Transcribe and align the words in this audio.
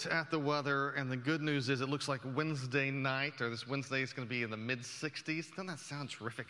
Looked 0.00 0.14
at 0.14 0.30
the 0.30 0.38
weather, 0.38 0.90
and 0.92 1.12
the 1.12 1.16
good 1.16 1.42
news 1.42 1.68
is 1.68 1.82
it 1.82 1.90
looks 1.90 2.08
like 2.08 2.22
Wednesday 2.34 2.90
night, 2.90 3.38
or 3.42 3.50
this 3.50 3.68
Wednesday 3.68 4.00
is 4.00 4.14
going 4.14 4.26
to 4.26 4.30
be 4.30 4.42
in 4.42 4.48
the 4.48 4.56
mid 4.56 4.80
60s. 4.80 5.50
Doesn't 5.50 5.66
that 5.66 5.78
sound 5.78 6.08
terrific? 6.08 6.46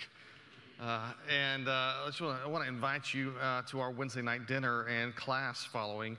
Uh, 0.80 1.10
and 1.28 1.66
uh, 1.66 1.72
I, 1.72 2.02
just 2.06 2.20
wanna, 2.20 2.38
I 2.44 2.46
want 2.46 2.62
to 2.62 2.68
invite 2.68 3.12
you 3.12 3.34
uh, 3.42 3.62
to 3.62 3.80
our 3.80 3.90
Wednesday 3.90 4.22
night 4.22 4.46
dinner 4.46 4.84
and 4.84 5.16
class 5.16 5.64
following 5.64 6.16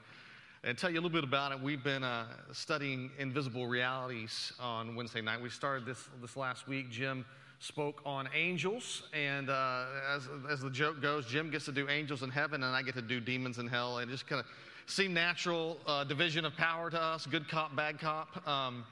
and 0.66 0.78
tell 0.78 0.90
you 0.90 0.96
a 0.96 1.02
little 1.02 1.10
bit 1.10 1.24
about 1.24 1.54
it. 1.54 1.62
We've 1.62 1.82
been 1.82 2.04
uh, 2.04 2.26
studying 2.52 3.12
invisible 3.18 3.66
realities 3.66 4.52
on 4.60 4.94
Wednesday 4.98 5.22
night. 5.22 5.42
We 5.42 5.50
started 5.50 5.86
this, 5.86 6.10
this 6.22 6.36
last 6.36 6.68
week. 6.68 6.90
Jim 6.90 7.24
spoke 7.60 8.02
on 8.06 8.28
angels, 8.36 9.04
and 9.14 9.50
uh, 9.50 9.86
as, 10.14 10.28
as 10.50 10.60
the 10.60 10.70
joke 10.70 11.02
goes, 11.02 11.28
Jim 11.28 11.50
gets 11.50 11.64
to 11.64 11.72
do 11.72 11.88
angels 11.88 12.24
in 12.24 12.30
heaven, 12.30 12.64
and 12.64 12.76
I 12.76 12.82
get 12.82 12.96
to 12.96 13.02
do 13.02 13.22
demons 13.22 13.58
in 13.58 13.68
hell, 13.68 14.00
and 14.00 14.12
just 14.12 14.28
kind 14.28 14.42
of 14.42 14.48
seemed 14.86 15.14
natural 15.14 15.78
uh, 15.88 16.04
division 16.04 16.46
of 16.46 16.56
power 16.56 16.90
to 16.90 17.02
us 17.02 17.26
good 17.26 17.48
cop, 17.48 17.76
bad 17.76 18.00
cop. 18.00 18.48
Um, 18.48 18.86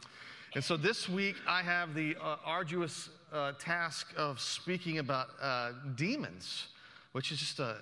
and 0.55 0.63
so 0.63 0.77
this 0.77 1.07
week 1.07 1.35
I 1.47 1.61
have 1.61 1.93
the 1.93 2.15
uh, 2.21 2.37
arduous 2.45 3.09
uh, 3.31 3.53
task 3.59 4.07
of 4.17 4.39
speaking 4.39 4.99
about 4.99 5.27
uh, 5.41 5.71
demons, 5.95 6.67
which 7.11 7.31
is 7.31 7.39
just 7.39 7.59
a 7.59 7.77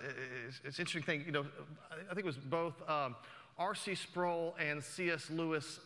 it's, 0.47 0.61
it's 0.63 0.79
interesting 0.79 1.03
thing. 1.03 1.23
You 1.25 1.31
know, 1.31 1.45
I 1.91 2.13
think 2.13 2.19
it 2.19 2.25
was 2.25 2.37
both 2.37 2.73
um, 2.89 3.15
R.C. 3.57 3.95
Sproul 3.95 4.55
and 4.59 4.83
C.S. 4.83 5.29
Lewis 5.29 5.79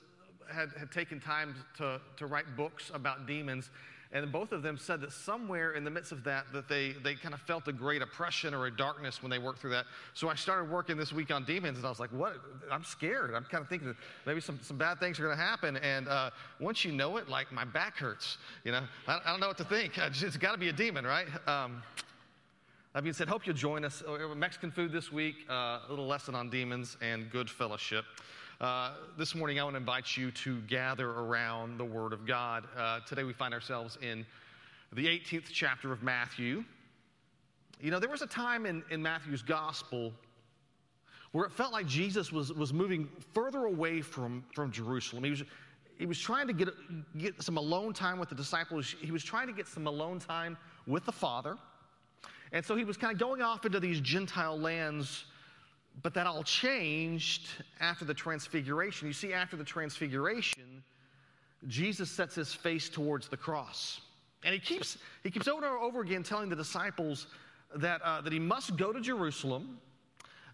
had, 0.51 0.71
had 0.77 0.91
taken 0.91 1.19
time 1.19 1.55
to, 1.77 2.01
to 2.17 2.25
write 2.25 2.55
books 2.57 2.91
about 2.93 3.27
demons. 3.27 3.69
And 4.13 4.29
both 4.29 4.51
of 4.51 4.61
them 4.61 4.77
said 4.77 4.99
that 5.01 5.13
somewhere 5.13 5.71
in 5.71 5.85
the 5.85 5.89
midst 5.89 6.11
of 6.11 6.23
that, 6.25 6.45
that 6.51 6.67
they, 6.67 6.93
they 7.03 7.15
kind 7.15 7.33
of 7.33 7.39
felt 7.41 7.67
a 7.69 7.71
great 7.71 8.01
oppression 8.01 8.53
or 8.53 8.65
a 8.65 8.75
darkness 8.75 9.23
when 9.23 9.29
they 9.29 9.39
worked 9.39 9.59
through 9.59 9.69
that. 9.69 9.85
So 10.13 10.27
I 10.27 10.35
started 10.35 10.69
working 10.69 10.97
this 10.97 11.13
week 11.13 11.31
on 11.31 11.45
demons, 11.45 11.77
and 11.77 11.85
I 11.85 11.89
was 11.89 11.99
like, 11.99 12.11
what? 12.11 12.35
I'm 12.69 12.83
scared. 12.83 13.33
I'm 13.33 13.45
kind 13.45 13.61
of 13.61 13.69
thinking 13.69 13.87
that 13.87 13.97
maybe 14.25 14.41
some, 14.41 14.59
some 14.61 14.77
bad 14.77 14.99
things 14.99 15.17
are 15.19 15.23
going 15.23 15.37
to 15.37 15.41
happen. 15.41 15.77
And 15.77 16.09
uh, 16.09 16.31
once 16.59 16.83
you 16.83 16.91
know 16.91 17.15
it, 17.17 17.29
like 17.29 17.53
my 17.53 17.63
back 17.63 17.97
hurts. 17.97 18.37
You 18.65 18.73
know, 18.73 18.83
I, 19.07 19.19
I 19.25 19.31
don't 19.31 19.39
know 19.39 19.47
what 19.47 19.57
to 19.59 19.63
think. 19.63 19.97
It's 19.97 20.35
got 20.35 20.51
to 20.51 20.57
be 20.57 20.67
a 20.67 20.73
demon, 20.73 21.05
right? 21.05 21.27
Um, 21.47 21.81
that 22.93 23.03
being 23.03 23.13
said, 23.13 23.29
hope 23.29 23.47
you'll 23.47 23.55
join 23.55 23.85
us. 23.85 24.03
Uh, 24.05 24.35
Mexican 24.35 24.71
food 24.71 24.91
this 24.91 25.09
week, 25.09 25.35
uh, 25.49 25.53
a 25.53 25.85
little 25.89 26.07
lesson 26.07 26.35
on 26.35 26.49
demons 26.49 26.97
and 27.01 27.31
good 27.31 27.49
fellowship. 27.49 28.03
Uh, 28.61 28.91
this 29.17 29.33
morning, 29.33 29.59
I 29.59 29.63
want 29.63 29.73
to 29.73 29.79
invite 29.79 30.15
you 30.15 30.29
to 30.29 30.61
gather 30.61 31.09
around 31.09 31.79
the 31.79 31.83
Word 31.83 32.13
of 32.13 32.27
God. 32.27 32.67
Uh, 32.77 32.99
today, 33.07 33.23
we 33.23 33.33
find 33.33 33.55
ourselves 33.55 33.97
in 34.03 34.23
the 34.93 35.07
18th 35.07 35.45
chapter 35.51 35.91
of 35.91 36.03
Matthew. 36.03 36.63
You 37.79 37.89
know, 37.89 37.97
there 37.97 38.11
was 38.11 38.21
a 38.21 38.27
time 38.27 38.67
in, 38.67 38.83
in 38.91 39.01
Matthew's 39.01 39.41
gospel 39.41 40.13
where 41.31 41.43
it 41.43 41.51
felt 41.51 41.73
like 41.73 41.87
Jesus 41.87 42.31
was, 42.31 42.53
was 42.53 42.71
moving 42.71 43.09
further 43.33 43.65
away 43.65 43.99
from, 43.99 44.43
from 44.53 44.71
Jerusalem. 44.71 45.23
He 45.23 45.31
was, 45.31 45.43
he 45.97 46.05
was 46.05 46.19
trying 46.19 46.45
to 46.45 46.53
get, 46.53 46.69
get 47.17 47.41
some 47.41 47.57
alone 47.57 47.93
time 47.93 48.19
with 48.19 48.29
the 48.29 48.35
disciples, 48.35 48.93
he 49.01 49.09
was 49.09 49.23
trying 49.23 49.47
to 49.47 49.53
get 49.53 49.67
some 49.67 49.87
alone 49.87 50.19
time 50.19 50.55
with 50.85 51.03
the 51.07 51.11
Father. 51.11 51.57
And 52.51 52.63
so 52.63 52.75
he 52.75 52.83
was 52.83 52.95
kind 52.95 53.11
of 53.11 53.17
going 53.17 53.41
off 53.41 53.65
into 53.65 53.79
these 53.79 53.99
Gentile 54.01 54.59
lands 54.59 55.25
but 56.03 56.13
that 56.13 56.27
all 56.27 56.43
changed 56.43 57.47
after 57.79 58.05
the 58.05 58.13
transfiguration. 58.13 59.07
You 59.07 59.13
see, 59.13 59.33
after 59.33 59.55
the 59.55 59.63
transfiguration, 59.63 60.83
Jesus 61.67 62.09
sets 62.09 62.35
his 62.35 62.53
face 62.53 62.89
towards 62.89 63.27
the 63.27 63.37
cross. 63.37 64.01
And 64.43 64.53
he 64.53 64.59
keeps, 64.59 64.97
he 65.23 65.29
keeps 65.29 65.47
over 65.47 65.65
and 65.65 65.77
over 65.83 66.01
again 66.01 66.23
telling 66.23 66.49
the 66.49 66.55
disciples 66.55 67.27
that, 67.75 68.01
uh, 68.01 68.21
that 68.21 68.33
he 68.33 68.39
must 68.39 68.75
go 68.77 68.91
to 68.91 68.99
Jerusalem, 68.99 69.79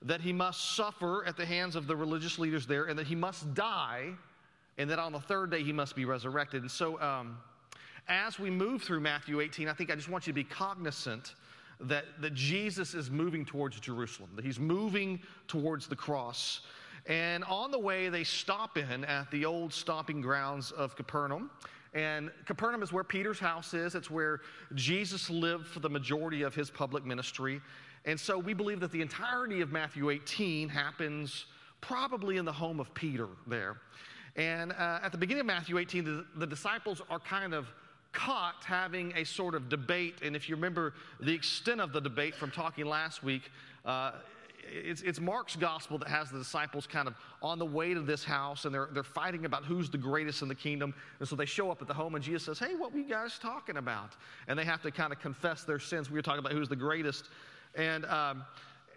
that 0.01 0.21
he 0.21 0.33
must 0.33 0.75
suffer 0.75 1.25
at 1.25 1.37
the 1.37 1.45
hands 1.45 1.75
of 1.75 1.87
the 1.87 1.95
religious 1.95 2.37
leaders 2.37 2.67
there, 2.67 2.85
and 2.85 2.99
that 2.99 3.07
he 3.07 3.15
must 3.15 3.53
die, 3.53 4.09
and 4.77 4.89
that 4.89 4.99
on 4.99 5.11
the 5.11 5.19
third 5.19 5.49
day 5.49 5.63
he 5.63 5.71
must 5.71 5.95
be 5.95 6.05
resurrected. 6.05 6.61
And 6.61 6.69
so, 6.69 7.01
um, 7.01 7.37
as 8.09 8.39
we 8.39 8.49
move 8.49 8.83
through 8.83 8.99
Matthew 8.99 9.41
18, 9.41 9.67
I 9.67 9.73
think 9.73 9.91
I 9.91 9.95
just 9.95 10.09
want 10.09 10.27
you 10.27 10.33
to 10.33 10.35
be 10.35 10.43
cognizant 10.43 11.33
that, 11.81 12.05
that 12.21 12.33
Jesus 12.33 12.93
is 12.93 13.11
moving 13.11 13.45
towards 13.45 13.79
Jerusalem, 13.79 14.29
that 14.35 14.45
he's 14.45 14.59
moving 14.59 15.19
towards 15.47 15.87
the 15.87 15.95
cross. 15.95 16.61
And 17.05 17.43
on 17.45 17.71
the 17.71 17.79
way, 17.79 18.09
they 18.09 18.23
stop 18.23 18.77
in 18.77 19.05
at 19.05 19.29
the 19.31 19.45
old 19.45 19.73
stomping 19.73 20.21
grounds 20.21 20.71
of 20.71 20.95
Capernaum. 20.95 21.49
And 21.93 22.31
Capernaum 22.45 22.83
is 22.83 22.91
where 22.91 23.03
Peter's 23.03 23.39
house 23.39 23.73
is. 23.73 23.95
It's 23.95 24.11
where 24.11 24.41
Jesus 24.75 25.29
lived 25.29 25.67
for 25.67 25.79
the 25.79 25.89
majority 25.89 26.41
of 26.41 26.53
his 26.53 26.69
public 26.69 27.05
ministry. 27.05 27.61
And 28.05 28.19
so 28.19 28.37
we 28.37 28.53
believe 28.53 28.79
that 28.81 28.91
the 28.91 29.01
entirety 29.01 29.61
of 29.61 29.71
Matthew 29.71 30.09
18 30.09 30.69
happens 30.69 31.45
probably 31.81 32.37
in 32.37 32.45
the 32.45 32.51
home 32.51 32.79
of 32.79 32.93
Peter 32.93 33.27
there. 33.45 33.77
And 34.35 34.71
uh, 34.73 34.99
at 35.01 35.11
the 35.11 35.17
beginning 35.17 35.41
of 35.41 35.47
Matthew 35.47 35.77
18, 35.77 36.03
the, 36.03 36.25
the 36.35 36.47
disciples 36.47 37.01
are 37.09 37.19
kind 37.19 37.53
of 37.53 37.67
caught 38.13 38.63
having 38.63 39.13
a 39.15 39.23
sort 39.23 39.55
of 39.55 39.69
debate. 39.69 40.19
And 40.23 40.35
if 40.35 40.49
you 40.49 40.55
remember 40.55 40.93
the 41.19 41.33
extent 41.33 41.81
of 41.81 41.93
the 41.93 42.01
debate 42.01 42.35
from 42.35 42.51
talking 42.51 42.85
last 42.85 43.23
week, 43.23 43.51
uh, 43.85 44.11
it's, 44.69 45.01
it's, 45.01 45.19
Mark's 45.19 45.55
gospel 45.55 45.97
that 45.99 46.09
has 46.09 46.29
the 46.29 46.39
disciples 46.39 46.87
kind 46.87 47.07
of 47.07 47.15
on 47.41 47.59
the 47.59 47.65
way 47.65 47.93
to 47.93 48.01
this 48.01 48.23
house 48.23 48.65
and 48.65 48.73
they're, 48.73 48.89
they're 48.91 49.03
fighting 49.03 49.45
about 49.45 49.63
who's 49.63 49.89
the 49.89 49.97
greatest 49.97 50.41
in 50.41 50.47
the 50.47 50.55
kingdom. 50.55 50.93
And 51.19 51.27
so 51.27 51.35
they 51.35 51.45
show 51.45 51.71
up 51.71 51.81
at 51.81 51.87
the 51.87 51.93
home 51.93 52.15
and 52.15 52.23
Jesus 52.23 52.43
says, 52.43 52.59
Hey, 52.59 52.75
what 52.75 52.91
were 52.91 52.99
you 52.99 53.07
guys 53.07 53.39
talking 53.39 53.77
about? 53.77 54.15
And 54.47 54.57
they 54.57 54.65
have 54.65 54.81
to 54.81 54.91
kind 54.91 55.13
of 55.13 55.19
confess 55.19 55.63
their 55.63 55.79
sins. 55.79 56.09
We 56.09 56.15
were 56.15 56.21
talking 56.21 56.39
about 56.39 56.51
who's 56.51 56.69
the 56.69 56.75
greatest. 56.75 57.29
And, 57.75 58.05
um, 58.05 58.43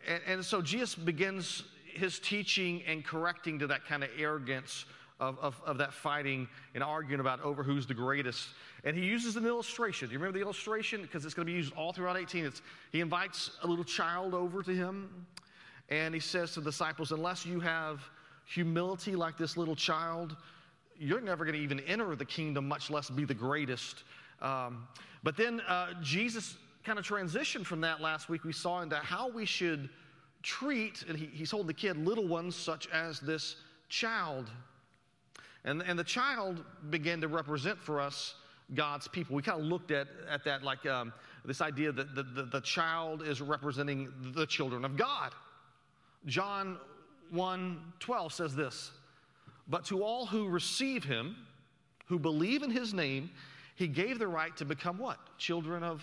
and, 0.09 0.23
and 0.27 0.45
so 0.45 0.61
Jesus 0.61 0.95
begins 0.95 1.63
his 1.85 2.19
teaching 2.19 2.83
and 2.87 3.05
correcting 3.05 3.59
to 3.59 3.67
that 3.69 3.85
kind 3.85 4.03
of 4.03 4.11
arrogance 4.19 4.87
of, 5.21 5.39
of, 5.39 5.61
of, 5.65 5.79
that 5.79 5.93
fighting 5.93 6.49
and 6.75 6.83
arguing 6.83 7.21
about 7.21 7.41
over 7.43 7.63
who's 7.63 7.87
the 7.87 7.95
greatest. 7.95 8.49
And 8.85 8.97
he 8.97 9.05
uses 9.05 9.37
an 9.37 9.47
illustration. 9.47 10.09
Do 10.09 10.15
you 10.15 10.19
remember 10.19 10.39
the 10.39 10.45
illustration? 10.45 11.03
Because 11.03 11.25
it's 11.25 11.35
going 11.35 11.47
to 11.47 11.53
be 11.53 11.57
used 11.57 11.73
all 11.75 11.93
throughout 11.93 12.17
18. 12.17 12.47
It's, 12.47 12.63
he 12.91 13.01
invites 13.01 13.53
a 13.63 13.67
little 13.67 13.85
child 13.85 14.35
over 14.35 14.63
to 14.63 14.75
him, 14.75 15.27
and 15.91 16.15
he 16.15 16.21
says 16.21 16.55
to 16.55 16.61
the 16.61 16.71
disciples, 16.71 17.13
Unless 17.13 17.45
you 17.47 17.61
have 17.61 18.03
humility 18.47 19.15
like 19.15 19.37
this 19.37 19.57
little 19.57 19.77
child, 19.77 20.37
you're 20.99 21.21
never 21.21 21.45
going 21.45 21.57
to 21.57 21.63
even 21.63 21.81
enter 21.81 22.17
the 22.17 22.25
kingdom, 22.25 22.67
much 22.67 22.91
less 22.91 23.11
be 23.11 23.25
the 23.25 23.35
greatest. 23.35 24.05
Um, 24.41 24.89
but 25.23 25.37
then 25.37 25.61
uh, 25.69 25.95
Jesus 26.03 26.57
kind 26.85 26.99
of 26.99 27.07
transitioned 27.07 27.67
from 27.67 27.81
that 27.83 28.01
last 28.01 28.29
week. 28.29 28.45
We 28.45 28.53
saw 28.53 28.81
into 28.81 28.97
how 28.97 29.29
we 29.29 29.45
should 29.45 29.91
treat, 30.43 31.05
and 31.09 31.17
he, 31.17 31.27
he's 31.27 31.51
holding 31.51 31.67
the 31.67 31.75
kid, 31.75 31.97
little 31.97 32.27
ones 32.27 32.57
such 32.57 32.89
as 32.89 33.21
this 33.21 33.57
child. 33.89 34.51
And, 35.65 35.83
and 35.83 35.99
the 35.99 36.05
child 36.05 36.65
began 36.89 37.21
to 37.21 37.29
represent 37.29 37.79
for 37.79 38.01
us 38.01 38.35
God's 38.75 39.09
people. 39.09 39.37
We 39.37 39.43
kind 39.43 39.61
of 39.61 39.67
looked 39.67 39.91
at, 39.91 40.09
at 40.29 40.45
that 40.45 40.63
like 40.63 40.87
um, 40.87 41.13
this 41.45 41.61
idea 41.61 41.93
that 41.93 42.15
the, 42.15 42.23
the, 42.23 42.43
the 42.45 42.61
child 42.61 43.23
is 43.23 43.41
representing 43.41 44.13
the 44.35 44.47
children 44.47 44.85
of 44.85 44.97
God. 44.97 45.33
John 46.27 46.79
1 47.31 47.93
12 47.99 48.33
says 48.33 48.57
this 48.57 48.91
But 49.69 49.85
to 49.87 50.03
all 50.03 50.27
who 50.27 50.49
receive 50.49 51.05
him, 51.05 51.37
who 52.07 52.19
believe 52.19 52.63
in 52.63 52.71
his 52.71 52.95
name, 52.95 53.31
he 53.77 53.87
gave 53.87 54.19
the 54.19 54.29
right 54.29 54.57
to 54.57 54.65
become 54.65 54.99
what? 54.99 55.19
Children 55.39 55.83
of, 55.83 56.03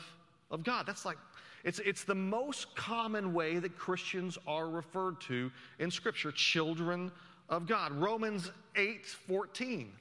of 0.49 0.63
God. 0.63 0.85
That's 0.85 1.05
like, 1.05 1.17
it's, 1.63 1.79
it's 1.79 2.03
the 2.03 2.15
most 2.15 2.75
common 2.75 3.33
way 3.33 3.59
that 3.59 3.77
Christians 3.77 4.37
are 4.47 4.69
referred 4.69 5.19
to 5.21 5.51
in 5.79 5.91
Scripture 5.91 6.31
children 6.31 7.11
of 7.49 7.67
God. 7.67 7.91
Romans 7.93 8.51
8 8.75 9.05
14. 9.05 9.91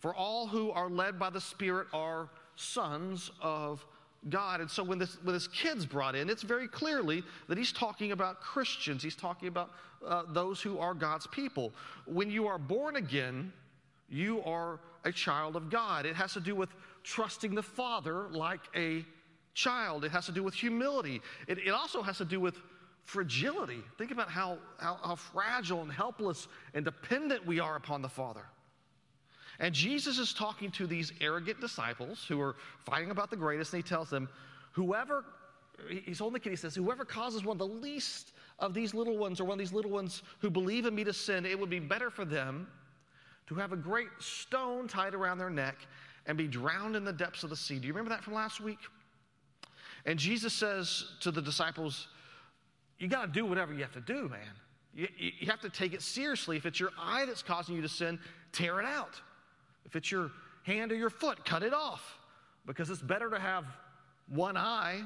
For 0.00 0.14
all 0.14 0.46
who 0.46 0.70
are 0.70 0.90
led 0.90 1.18
by 1.18 1.30
the 1.30 1.40
Spirit 1.40 1.86
are 1.92 2.28
sons 2.56 3.30
of 3.40 3.84
God. 4.28 4.60
And 4.60 4.70
so 4.70 4.82
when 4.82 4.98
this, 4.98 5.18
when 5.22 5.34
this 5.34 5.48
kid's 5.48 5.86
brought 5.86 6.14
in, 6.14 6.28
it's 6.28 6.42
very 6.42 6.68
clearly 6.68 7.22
that 7.48 7.58
he's 7.58 7.72
talking 7.72 8.12
about 8.12 8.40
Christians. 8.40 9.02
He's 9.02 9.16
talking 9.16 9.48
about 9.48 9.70
uh, 10.06 10.24
those 10.28 10.60
who 10.60 10.78
are 10.78 10.94
God's 10.94 11.26
people. 11.28 11.72
When 12.06 12.30
you 12.30 12.46
are 12.46 12.58
born 12.58 12.96
again, 12.96 13.52
you 14.08 14.42
are 14.42 14.80
a 15.04 15.12
child 15.12 15.56
of 15.56 15.70
God. 15.70 16.06
It 16.06 16.14
has 16.16 16.32
to 16.34 16.40
do 16.40 16.54
with 16.54 16.70
trusting 17.02 17.54
the 17.54 17.62
Father 17.62 18.28
like 18.30 18.60
a 18.76 19.04
child, 19.54 20.04
it 20.04 20.10
has 20.10 20.26
to 20.26 20.32
do 20.32 20.42
with 20.42 20.54
humility. 20.54 21.20
It, 21.46 21.58
it 21.58 21.70
also 21.70 22.02
has 22.02 22.18
to 22.18 22.24
do 22.24 22.40
with 22.40 22.56
fragility. 23.04 23.82
Think 23.98 24.10
about 24.10 24.28
how, 24.28 24.58
how, 24.78 24.98
how 25.02 25.14
fragile 25.16 25.82
and 25.82 25.92
helpless 25.92 26.48
and 26.74 26.84
dependent 26.84 27.46
we 27.46 27.60
are 27.60 27.76
upon 27.76 28.02
the 28.02 28.08
Father. 28.08 28.44
And 29.58 29.74
Jesus 29.74 30.18
is 30.18 30.32
talking 30.32 30.70
to 30.72 30.86
these 30.86 31.12
arrogant 31.20 31.60
disciples 31.60 32.24
who 32.26 32.40
are 32.40 32.56
fighting 32.84 33.10
about 33.10 33.30
the 33.30 33.36
greatest, 33.36 33.72
and 33.72 33.82
he 33.82 33.88
tells 33.88 34.10
them, 34.10 34.28
Whoever, 34.72 35.24
he's 35.88 36.18
holding 36.18 36.34
the 36.34 36.40
kid, 36.40 36.50
he 36.50 36.56
says, 36.56 36.74
Whoever 36.74 37.04
causes 37.04 37.44
one 37.44 37.54
of 37.54 37.58
the 37.58 37.74
least 37.74 38.32
of 38.58 38.72
these 38.72 38.94
little 38.94 39.18
ones, 39.18 39.40
or 39.40 39.44
one 39.44 39.54
of 39.54 39.58
these 39.58 39.72
little 39.72 39.90
ones 39.90 40.22
who 40.40 40.48
believe 40.48 40.86
in 40.86 40.94
me 40.94 41.04
to 41.04 41.12
sin, 41.12 41.44
it 41.44 41.58
would 41.58 41.70
be 41.70 41.80
better 41.80 42.10
for 42.10 42.24
them 42.24 42.66
to 43.46 43.54
have 43.54 43.72
a 43.72 43.76
great 43.76 44.08
stone 44.18 44.88
tied 44.88 45.14
around 45.14 45.38
their 45.38 45.50
neck 45.50 45.76
and 46.26 46.38
be 46.38 46.46
drowned 46.46 46.96
in 46.96 47.04
the 47.04 47.12
depths 47.12 47.42
of 47.42 47.50
the 47.50 47.56
sea. 47.56 47.78
Do 47.78 47.86
you 47.86 47.92
remember 47.92 48.10
that 48.10 48.24
from 48.24 48.34
last 48.34 48.60
week? 48.60 48.78
And 50.06 50.18
Jesus 50.18 50.52
says 50.52 51.04
to 51.20 51.30
the 51.30 51.42
disciples, 51.42 52.08
you 53.02 53.08
got 53.08 53.26
to 53.26 53.32
do 53.32 53.44
whatever 53.44 53.74
you 53.74 53.80
have 53.82 53.92
to 53.94 54.00
do, 54.00 54.28
man. 54.28 54.38
You, 54.94 55.08
you 55.18 55.50
have 55.50 55.60
to 55.62 55.68
take 55.68 55.92
it 55.92 56.02
seriously. 56.02 56.56
If 56.56 56.66
it's 56.66 56.78
your 56.78 56.92
eye 56.96 57.24
that's 57.26 57.42
causing 57.42 57.74
you 57.74 57.82
to 57.82 57.88
sin, 57.88 58.20
tear 58.52 58.78
it 58.78 58.86
out. 58.86 59.20
If 59.84 59.96
it's 59.96 60.12
your 60.12 60.30
hand 60.62 60.92
or 60.92 60.94
your 60.94 61.10
foot, 61.10 61.44
cut 61.44 61.64
it 61.64 61.74
off. 61.74 62.16
Because 62.64 62.90
it's 62.90 63.02
better 63.02 63.28
to 63.28 63.40
have 63.40 63.64
one 64.28 64.56
eye 64.56 65.02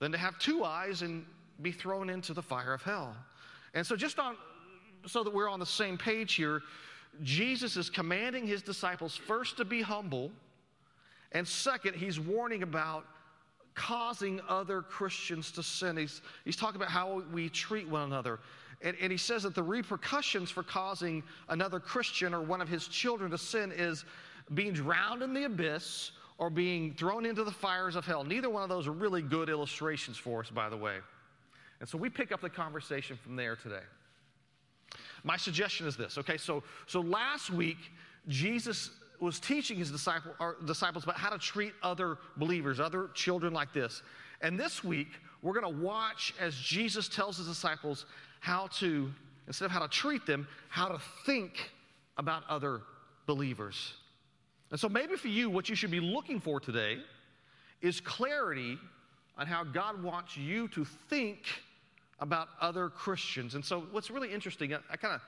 than 0.00 0.10
to 0.10 0.18
have 0.18 0.36
two 0.40 0.64
eyes 0.64 1.02
and 1.02 1.24
be 1.60 1.70
thrown 1.70 2.10
into 2.10 2.34
the 2.34 2.42
fire 2.42 2.74
of 2.74 2.82
hell. 2.82 3.14
And 3.74 3.86
so, 3.86 3.94
just 3.94 4.18
on, 4.18 4.34
so 5.06 5.22
that 5.22 5.32
we're 5.32 5.48
on 5.48 5.60
the 5.60 5.66
same 5.66 5.96
page 5.96 6.34
here, 6.34 6.62
Jesus 7.22 7.76
is 7.76 7.88
commanding 7.90 8.44
his 8.44 8.60
disciples 8.60 9.16
first 9.16 9.56
to 9.58 9.64
be 9.64 9.82
humble, 9.82 10.32
and 11.30 11.46
second, 11.46 11.94
he's 11.94 12.18
warning 12.18 12.64
about 12.64 13.04
causing 13.74 14.40
other 14.48 14.82
Christians 14.82 15.50
to 15.52 15.62
sin. 15.62 15.96
He's, 15.96 16.20
he's 16.44 16.56
talking 16.56 16.76
about 16.76 16.90
how 16.90 17.22
we 17.32 17.48
treat 17.48 17.88
one 17.88 18.02
another. 18.02 18.38
And, 18.82 18.96
and 19.00 19.12
he 19.12 19.18
says 19.18 19.44
that 19.44 19.54
the 19.54 19.62
repercussions 19.62 20.50
for 20.50 20.62
causing 20.62 21.22
another 21.48 21.80
Christian 21.80 22.34
or 22.34 22.42
one 22.42 22.60
of 22.60 22.68
his 22.68 22.88
children 22.88 23.30
to 23.30 23.38
sin 23.38 23.72
is 23.74 24.04
being 24.54 24.72
drowned 24.72 25.22
in 25.22 25.32
the 25.32 25.44
abyss 25.44 26.10
or 26.38 26.50
being 26.50 26.94
thrown 26.94 27.24
into 27.24 27.44
the 27.44 27.52
fires 27.52 27.94
of 27.94 28.04
hell. 28.04 28.24
Neither 28.24 28.50
one 28.50 28.62
of 28.62 28.68
those 28.68 28.86
are 28.86 28.92
really 28.92 29.22
good 29.22 29.48
illustrations 29.48 30.16
for 30.16 30.40
us, 30.40 30.50
by 30.50 30.68
the 30.68 30.76
way. 30.76 30.96
And 31.80 31.88
so 31.88 31.98
we 31.98 32.10
pick 32.10 32.32
up 32.32 32.40
the 32.40 32.50
conversation 32.50 33.16
from 33.16 33.36
there 33.36 33.56
today. 33.56 33.82
My 35.24 35.36
suggestion 35.36 35.86
is 35.86 35.96
this, 35.96 36.18
okay? 36.18 36.36
So, 36.36 36.64
so 36.86 37.00
last 37.00 37.50
week, 37.50 37.78
Jesus 38.28 38.90
was 39.24 39.38
teaching 39.38 39.78
his 39.78 39.90
disciple, 39.90 40.32
disciples 40.64 41.04
about 41.04 41.16
how 41.16 41.30
to 41.30 41.38
treat 41.38 41.72
other 41.82 42.18
believers, 42.36 42.80
other 42.80 43.08
children 43.14 43.52
like 43.52 43.72
this. 43.72 44.02
And 44.40 44.58
this 44.58 44.82
week, 44.82 45.08
we're 45.42 45.52
going 45.52 45.74
to 45.74 45.80
watch 45.80 46.34
as 46.40 46.56
Jesus 46.56 47.08
tells 47.08 47.36
his 47.36 47.46
disciples 47.46 48.06
how 48.40 48.66
to, 48.78 49.10
instead 49.46 49.66
of 49.66 49.70
how 49.70 49.80
to 49.80 49.88
treat 49.88 50.26
them, 50.26 50.48
how 50.68 50.88
to 50.88 50.98
think 51.24 51.70
about 52.16 52.42
other 52.48 52.82
believers. 53.26 53.94
And 54.70 54.80
so 54.80 54.88
maybe 54.88 55.16
for 55.16 55.28
you, 55.28 55.50
what 55.50 55.68
you 55.68 55.76
should 55.76 55.90
be 55.90 56.00
looking 56.00 56.40
for 56.40 56.58
today 56.58 56.98
is 57.80 58.00
clarity 58.00 58.78
on 59.38 59.46
how 59.46 59.64
God 59.64 60.02
wants 60.02 60.36
you 60.36 60.68
to 60.68 60.84
think 60.84 61.44
about 62.18 62.48
other 62.60 62.88
Christians. 62.88 63.54
And 63.54 63.64
so 63.64 63.86
what's 63.90 64.10
really 64.10 64.32
interesting, 64.32 64.74
I, 64.74 64.78
I 64.90 64.96
kind 64.96 65.14
of 65.14 65.20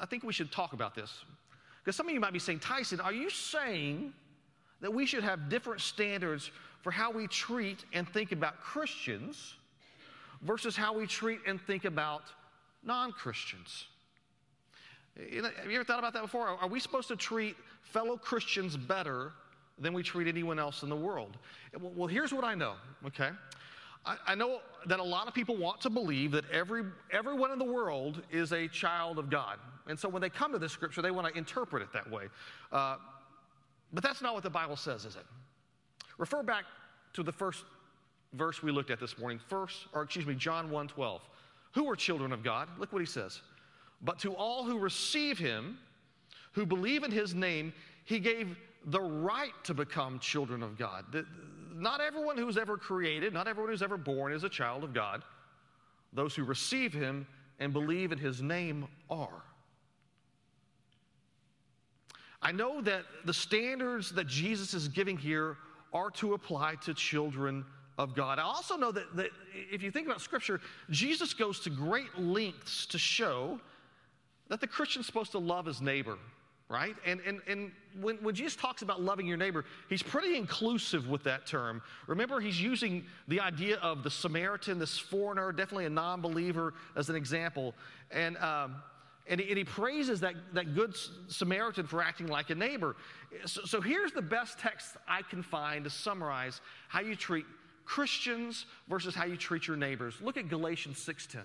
I 0.00 0.06
think 0.06 0.24
we 0.24 0.32
should 0.32 0.50
talk 0.50 0.72
about 0.72 0.94
this. 0.94 1.24
Because 1.84 1.96
some 1.96 2.08
of 2.08 2.14
you 2.14 2.20
might 2.20 2.32
be 2.32 2.38
saying, 2.38 2.60
Tyson, 2.60 2.98
are 2.98 3.12
you 3.12 3.28
saying 3.28 4.14
that 4.80 4.92
we 4.92 5.04
should 5.04 5.22
have 5.22 5.50
different 5.50 5.82
standards 5.82 6.50
for 6.82 6.90
how 6.90 7.10
we 7.10 7.26
treat 7.26 7.84
and 7.92 8.08
think 8.08 8.32
about 8.32 8.60
Christians 8.60 9.54
versus 10.40 10.76
how 10.76 10.96
we 10.96 11.06
treat 11.06 11.40
and 11.46 11.60
think 11.60 11.84
about 11.84 12.22
non 12.82 13.12
Christians? 13.12 13.86
Have 15.16 15.70
you 15.70 15.74
ever 15.74 15.84
thought 15.84 15.98
about 15.98 16.14
that 16.14 16.22
before? 16.22 16.48
Are 16.48 16.68
we 16.68 16.80
supposed 16.80 17.08
to 17.08 17.16
treat 17.16 17.54
fellow 17.82 18.16
Christians 18.16 18.76
better 18.76 19.32
than 19.78 19.92
we 19.92 20.02
treat 20.02 20.26
anyone 20.26 20.58
else 20.58 20.82
in 20.82 20.88
the 20.88 20.96
world? 20.96 21.36
Well, 21.80 22.08
here's 22.08 22.32
what 22.32 22.44
I 22.44 22.54
know, 22.54 22.74
okay? 23.06 23.30
I, 24.06 24.34
know 24.34 24.60
that 24.86 25.00
a 25.00 25.04
lot 25.04 25.28
of 25.28 25.34
people 25.34 25.56
want 25.56 25.80
to 25.82 25.90
believe 25.90 26.32
that 26.32 26.44
every, 26.50 26.82
everyone 27.10 27.52
in 27.52 27.58
the 27.58 27.64
world 27.64 28.22
is 28.30 28.52
a 28.52 28.68
child 28.68 29.18
of 29.18 29.30
God. 29.30 29.58
And 29.86 29.98
so 29.98 30.08
when 30.08 30.22
they 30.22 30.30
come 30.30 30.52
to 30.52 30.58
this 30.58 30.72
scripture, 30.72 31.02
they 31.02 31.10
want 31.10 31.26
to 31.26 31.38
interpret 31.38 31.82
it 31.82 31.92
that 31.92 32.10
way. 32.10 32.24
Uh, 32.72 32.96
but 33.92 34.02
that's 34.02 34.22
not 34.22 34.34
what 34.34 34.42
the 34.42 34.50
Bible 34.50 34.76
says, 34.76 35.04
is 35.04 35.16
it? 35.16 35.26
Refer 36.18 36.42
back 36.42 36.64
to 37.14 37.22
the 37.22 37.32
first 37.32 37.64
verse 38.32 38.62
we 38.62 38.72
looked 38.72 38.90
at 38.90 39.00
this 39.00 39.18
morning, 39.18 39.38
first, 39.48 39.86
or 39.92 40.02
excuse 40.02 40.26
me, 40.26 40.34
John 40.34 40.70
1 40.70 40.88
12. 40.88 41.22
Who 41.72 41.88
are 41.90 41.96
children 41.96 42.32
of 42.32 42.42
God? 42.42 42.68
Look 42.78 42.92
what 42.92 43.00
he 43.00 43.06
says. 43.06 43.40
But 44.02 44.18
to 44.20 44.34
all 44.34 44.64
who 44.64 44.78
receive 44.78 45.38
him, 45.38 45.78
who 46.52 46.66
believe 46.66 47.02
in 47.02 47.10
his 47.10 47.34
name, 47.34 47.72
he 48.04 48.20
gave 48.20 48.56
the 48.86 49.00
right 49.00 49.52
to 49.64 49.74
become 49.74 50.18
children 50.18 50.62
of 50.62 50.78
God. 50.78 51.04
Not 51.74 52.00
everyone 52.00 52.36
who's 52.36 52.58
ever 52.58 52.76
created, 52.76 53.32
not 53.32 53.48
everyone 53.48 53.72
who's 53.72 53.82
ever 53.82 53.96
born 53.96 54.32
is 54.32 54.44
a 54.44 54.48
child 54.48 54.84
of 54.84 54.92
God. 54.92 55.22
Those 56.12 56.34
who 56.34 56.44
receive 56.44 56.92
him 56.92 57.26
and 57.58 57.72
believe 57.72 58.12
in 58.12 58.18
his 58.18 58.40
name 58.42 58.86
are. 59.10 59.42
I 62.44 62.52
know 62.52 62.82
that 62.82 63.04
the 63.24 63.32
standards 63.32 64.10
that 64.12 64.26
Jesus 64.26 64.74
is 64.74 64.86
giving 64.86 65.16
here 65.16 65.56
are 65.94 66.10
to 66.10 66.34
apply 66.34 66.74
to 66.82 66.92
children 66.92 67.64
of 67.96 68.14
God. 68.14 68.38
I 68.38 68.42
also 68.42 68.76
know 68.76 68.92
that, 68.92 69.16
that 69.16 69.30
if 69.54 69.82
you 69.82 69.90
think 69.90 70.06
about 70.06 70.20
Scripture, 70.20 70.60
Jesus 70.90 71.32
goes 71.32 71.60
to 71.60 71.70
great 71.70 72.18
lengths 72.18 72.84
to 72.86 72.98
show 72.98 73.58
that 74.48 74.60
the 74.60 74.66
Christian's 74.66 75.06
supposed 75.06 75.32
to 75.32 75.38
love 75.38 75.64
his 75.64 75.80
neighbor, 75.80 76.18
right? 76.68 76.96
And, 77.06 77.20
and, 77.26 77.40
and 77.46 77.72
when, 77.98 78.16
when 78.16 78.34
Jesus 78.34 78.56
talks 78.56 78.82
about 78.82 79.00
loving 79.00 79.26
your 79.26 79.38
neighbor, 79.38 79.64
he's 79.88 80.02
pretty 80.02 80.36
inclusive 80.36 81.08
with 81.08 81.22
that 81.24 81.46
term. 81.46 81.80
Remember, 82.08 82.40
he's 82.40 82.60
using 82.60 83.06
the 83.28 83.40
idea 83.40 83.78
of 83.78 84.02
the 84.02 84.10
Samaritan, 84.10 84.78
this 84.78 84.98
foreigner, 84.98 85.50
definitely 85.50 85.86
a 85.86 85.90
non 85.90 86.20
believer, 86.20 86.74
as 86.94 87.08
an 87.08 87.16
example. 87.16 87.74
And, 88.10 88.36
um, 88.36 88.82
and 89.26 89.40
he, 89.40 89.48
and 89.48 89.56
he, 89.56 89.64
praises 89.64 90.20
that, 90.20 90.34
that 90.52 90.74
good 90.74 90.94
Samaritan 91.28 91.86
for 91.86 92.02
acting 92.02 92.26
like 92.26 92.50
a 92.50 92.54
neighbor. 92.54 92.96
So, 93.46 93.62
so 93.64 93.80
here's 93.80 94.12
the 94.12 94.22
best 94.22 94.58
text 94.58 94.96
I 95.08 95.22
can 95.22 95.42
find 95.42 95.84
to 95.84 95.90
summarize 95.90 96.60
how 96.88 97.00
you 97.00 97.16
treat 97.16 97.46
Christians 97.84 98.66
versus 98.88 99.14
how 99.14 99.24
you 99.24 99.36
treat 99.36 99.66
your 99.66 99.76
neighbors. 99.76 100.16
Look 100.20 100.36
at 100.36 100.48
Galatians 100.48 100.98
6:10. 100.98 101.42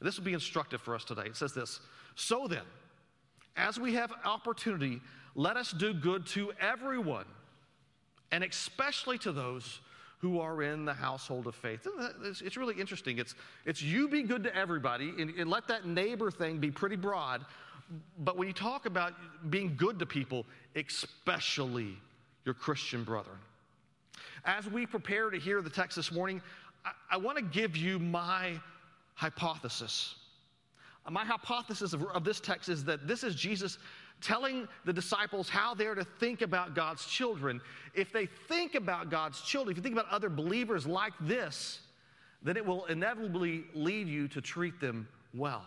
This 0.00 0.16
will 0.16 0.24
be 0.24 0.32
instructive 0.32 0.80
for 0.80 0.94
us 0.94 1.04
today. 1.04 1.26
It 1.26 1.36
says 1.36 1.52
this 1.52 1.80
So 2.14 2.46
then, 2.46 2.64
as 3.56 3.78
we 3.78 3.94
have 3.94 4.12
opportunity, 4.24 5.00
let 5.34 5.56
us 5.56 5.72
do 5.72 5.92
good 5.92 6.26
to 6.28 6.52
everyone, 6.60 7.26
and 8.32 8.42
especially 8.42 9.18
to 9.18 9.32
those 9.32 9.80
who 10.20 10.38
are 10.38 10.62
in 10.62 10.84
the 10.84 10.92
household 10.92 11.46
of 11.46 11.54
faith. 11.54 11.86
It's, 12.22 12.56
really 12.56 12.74
interesting. 12.78 13.18
It's, 13.18 13.34
it's 13.64 13.82
you 13.82 14.06
be 14.06 14.22
good 14.22 14.44
to 14.44 14.54
everybody, 14.54 15.14
and, 15.18 15.30
and 15.30 15.48
let 15.48 15.66
that 15.68 15.86
neighbor 15.86 16.30
thing 16.30 16.58
be 16.58 16.70
pretty 16.70 16.96
broad. 16.96 17.44
But 18.18 18.36
when 18.36 18.46
you 18.46 18.52
talk 18.52 18.86
about 18.86 19.14
being 19.48 19.74
good 19.76 19.98
to 19.98 20.06
people, 20.06 20.44
especially 20.76 21.96
your 22.44 22.54
Christian 22.54 23.02
brethren. 23.04 23.38
As 24.44 24.66
we 24.66 24.86
prepare 24.86 25.30
to 25.30 25.38
hear 25.38 25.60
the 25.62 25.70
text 25.70 25.96
this 25.96 26.12
morning, 26.12 26.40
I, 26.84 26.92
I 27.12 27.16
want 27.16 27.38
to 27.38 27.44
give 27.44 27.76
you 27.76 27.98
my 27.98 28.60
hypothesis. 29.14 30.14
My 31.08 31.24
hypothesis 31.24 31.92
of, 31.92 32.04
of, 32.04 32.24
this 32.24 32.40
text 32.40 32.68
is 32.68 32.84
that 32.84 33.06
this 33.06 33.24
is 33.24 33.34
Jesus 33.34 33.78
telling 34.20 34.68
the 34.84 34.92
disciples 34.92 35.48
how 35.48 35.74
they're 35.74 35.94
to 35.94 36.04
think 36.04 36.42
about 36.42 36.74
God's 36.74 37.06
children. 37.06 37.60
If 37.94 38.12
they 38.12 38.26
think 38.26 38.74
about 38.74 39.10
God's 39.10 39.40
children, 39.40 39.72
if 39.72 39.76
you 39.76 39.82
think 39.82 39.94
about 39.94 40.10
other 40.10 40.28
believers 40.28 40.86
like 40.86 41.12
this, 41.20 41.80
then 42.42 42.56
it 42.56 42.64
will 42.64 42.86
inevitably 42.86 43.64
lead 43.74 44.08
you 44.08 44.28
to 44.28 44.40
treat 44.40 44.80
them 44.80 45.08
well. 45.34 45.64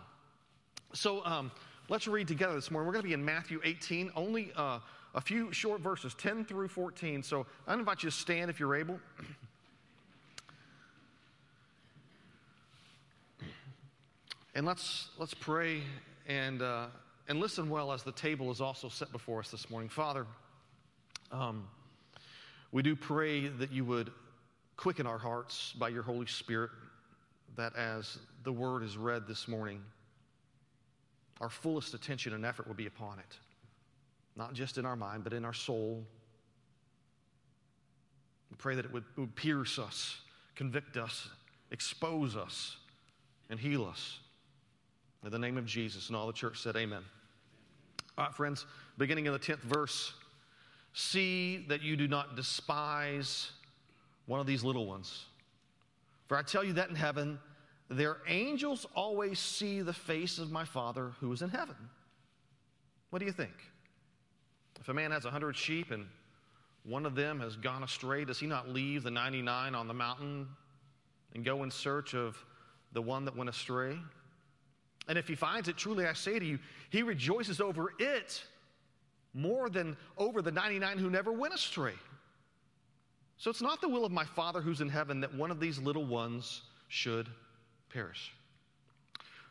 So 0.92 1.24
um, 1.24 1.50
let's 1.88 2.06
read 2.06 2.28
together 2.28 2.54
this 2.54 2.70
morning. 2.70 2.86
We're 2.86 2.92
going 2.92 3.04
to 3.04 3.08
be 3.08 3.14
in 3.14 3.24
Matthew 3.24 3.60
18, 3.64 4.12
only 4.16 4.52
uh, 4.56 4.80
a 5.14 5.20
few 5.20 5.52
short 5.52 5.80
verses, 5.80 6.14
10 6.14 6.44
through 6.44 6.68
14. 6.68 7.22
So 7.22 7.46
I 7.66 7.74
invite 7.74 8.02
you 8.02 8.10
to 8.10 8.16
stand 8.16 8.50
if 8.50 8.58
you're 8.60 8.76
able. 8.76 8.98
And 14.56 14.64
let's, 14.64 15.08
let's 15.18 15.34
pray 15.34 15.82
and, 16.28 16.62
uh, 16.62 16.86
and 17.28 17.40
listen 17.40 17.70
well 17.70 17.92
as 17.92 18.02
the 18.02 18.12
table 18.12 18.50
is 18.50 18.60
also 18.60 18.88
set 18.88 19.10
before 19.12 19.40
us 19.40 19.50
this 19.50 19.70
morning. 19.70 19.88
Father, 19.88 20.26
um, 21.32 21.66
we 22.72 22.82
do 22.82 22.94
pray 22.94 23.48
that 23.48 23.72
you 23.72 23.84
would 23.84 24.10
quicken 24.76 25.06
our 25.06 25.18
hearts 25.18 25.72
by 25.78 25.88
your 25.88 26.02
Holy 26.02 26.26
Spirit, 26.26 26.70
that 27.56 27.74
as 27.76 28.18
the 28.42 28.52
word 28.52 28.82
is 28.82 28.96
read 28.96 29.26
this 29.26 29.48
morning, 29.48 29.80
our 31.40 31.48
fullest 31.48 31.94
attention 31.94 32.34
and 32.34 32.44
effort 32.44 32.66
will 32.66 32.74
be 32.74 32.86
upon 32.86 33.18
it, 33.18 33.38
not 34.36 34.52
just 34.52 34.78
in 34.78 34.84
our 34.84 34.96
mind, 34.96 35.24
but 35.24 35.32
in 35.32 35.44
our 35.44 35.52
soul. 35.52 36.04
We 38.50 38.56
pray 38.56 38.74
that 38.74 38.84
it 38.84 38.92
would, 38.92 39.04
would 39.16 39.34
pierce 39.34 39.78
us, 39.78 40.18
convict 40.54 40.96
us, 40.96 41.28
expose 41.70 42.36
us, 42.36 42.76
and 43.50 43.58
heal 43.58 43.84
us. 43.84 44.18
In 45.24 45.30
the 45.30 45.38
name 45.38 45.56
of 45.56 45.64
Jesus. 45.64 46.08
And 46.08 46.16
all 46.16 46.26
the 46.26 46.32
church 46.32 46.60
said, 46.60 46.76
Amen. 46.76 47.02
All 48.18 48.26
right, 48.26 48.34
friends, 48.34 48.66
beginning 48.98 49.26
in 49.26 49.32
the 49.32 49.38
10th 49.38 49.62
verse 49.62 50.12
see 50.92 51.64
that 51.68 51.82
you 51.82 51.96
do 51.96 52.06
not 52.06 52.36
despise 52.36 53.50
one 54.26 54.38
of 54.38 54.46
these 54.46 54.62
little 54.62 54.86
ones. 54.86 55.24
For 56.28 56.36
I 56.36 56.42
tell 56.42 56.62
you 56.62 56.74
that 56.74 56.88
in 56.88 56.94
heaven, 56.94 57.38
their 57.90 58.18
angels 58.28 58.86
always 58.94 59.38
see 59.38 59.80
the 59.80 59.92
face 59.92 60.38
of 60.38 60.52
my 60.52 60.64
Father 60.64 61.12
who 61.20 61.32
is 61.32 61.42
in 61.42 61.50
heaven. 61.50 61.74
What 63.10 63.18
do 63.18 63.26
you 63.26 63.32
think? 63.32 63.52
If 64.80 64.88
a 64.88 64.94
man 64.94 65.10
has 65.10 65.24
a 65.24 65.30
hundred 65.30 65.56
sheep 65.56 65.90
and 65.90 66.06
one 66.84 67.06
of 67.06 67.14
them 67.14 67.40
has 67.40 67.56
gone 67.56 67.82
astray, 67.82 68.24
does 68.24 68.38
he 68.38 68.46
not 68.46 68.68
leave 68.68 69.02
the 69.02 69.10
99 69.10 69.74
on 69.74 69.88
the 69.88 69.94
mountain 69.94 70.46
and 71.34 71.44
go 71.44 71.62
in 71.62 71.70
search 71.70 72.14
of 72.14 72.36
the 72.92 73.02
one 73.02 73.24
that 73.24 73.36
went 73.36 73.50
astray? 73.50 73.98
And 75.08 75.18
if 75.18 75.28
he 75.28 75.34
finds 75.34 75.68
it, 75.68 75.76
truly 75.76 76.06
I 76.06 76.12
say 76.14 76.38
to 76.38 76.44
you, 76.44 76.58
he 76.90 77.02
rejoices 77.02 77.60
over 77.60 77.92
it 77.98 78.42
more 79.34 79.68
than 79.68 79.96
over 80.16 80.40
the 80.40 80.52
99 80.52 80.98
who 80.98 81.10
never 81.10 81.32
went 81.32 81.52
astray. 81.52 81.94
So 83.36 83.50
it's 83.50 83.60
not 83.60 83.80
the 83.80 83.88
will 83.88 84.04
of 84.04 84.12
my 84.12 84.24
Father 84.24 84.60
who's 84.60 84.80
in 84.80 84.88
heaven 84.88 85.20
that 85.20 85.34
one 85.34 85.50
of 85.50 85.60
these 85.60 85.78
little 85.78 86.04
ones 86.04 86.62
should 86.88 87.28
perish. 87.92 88.32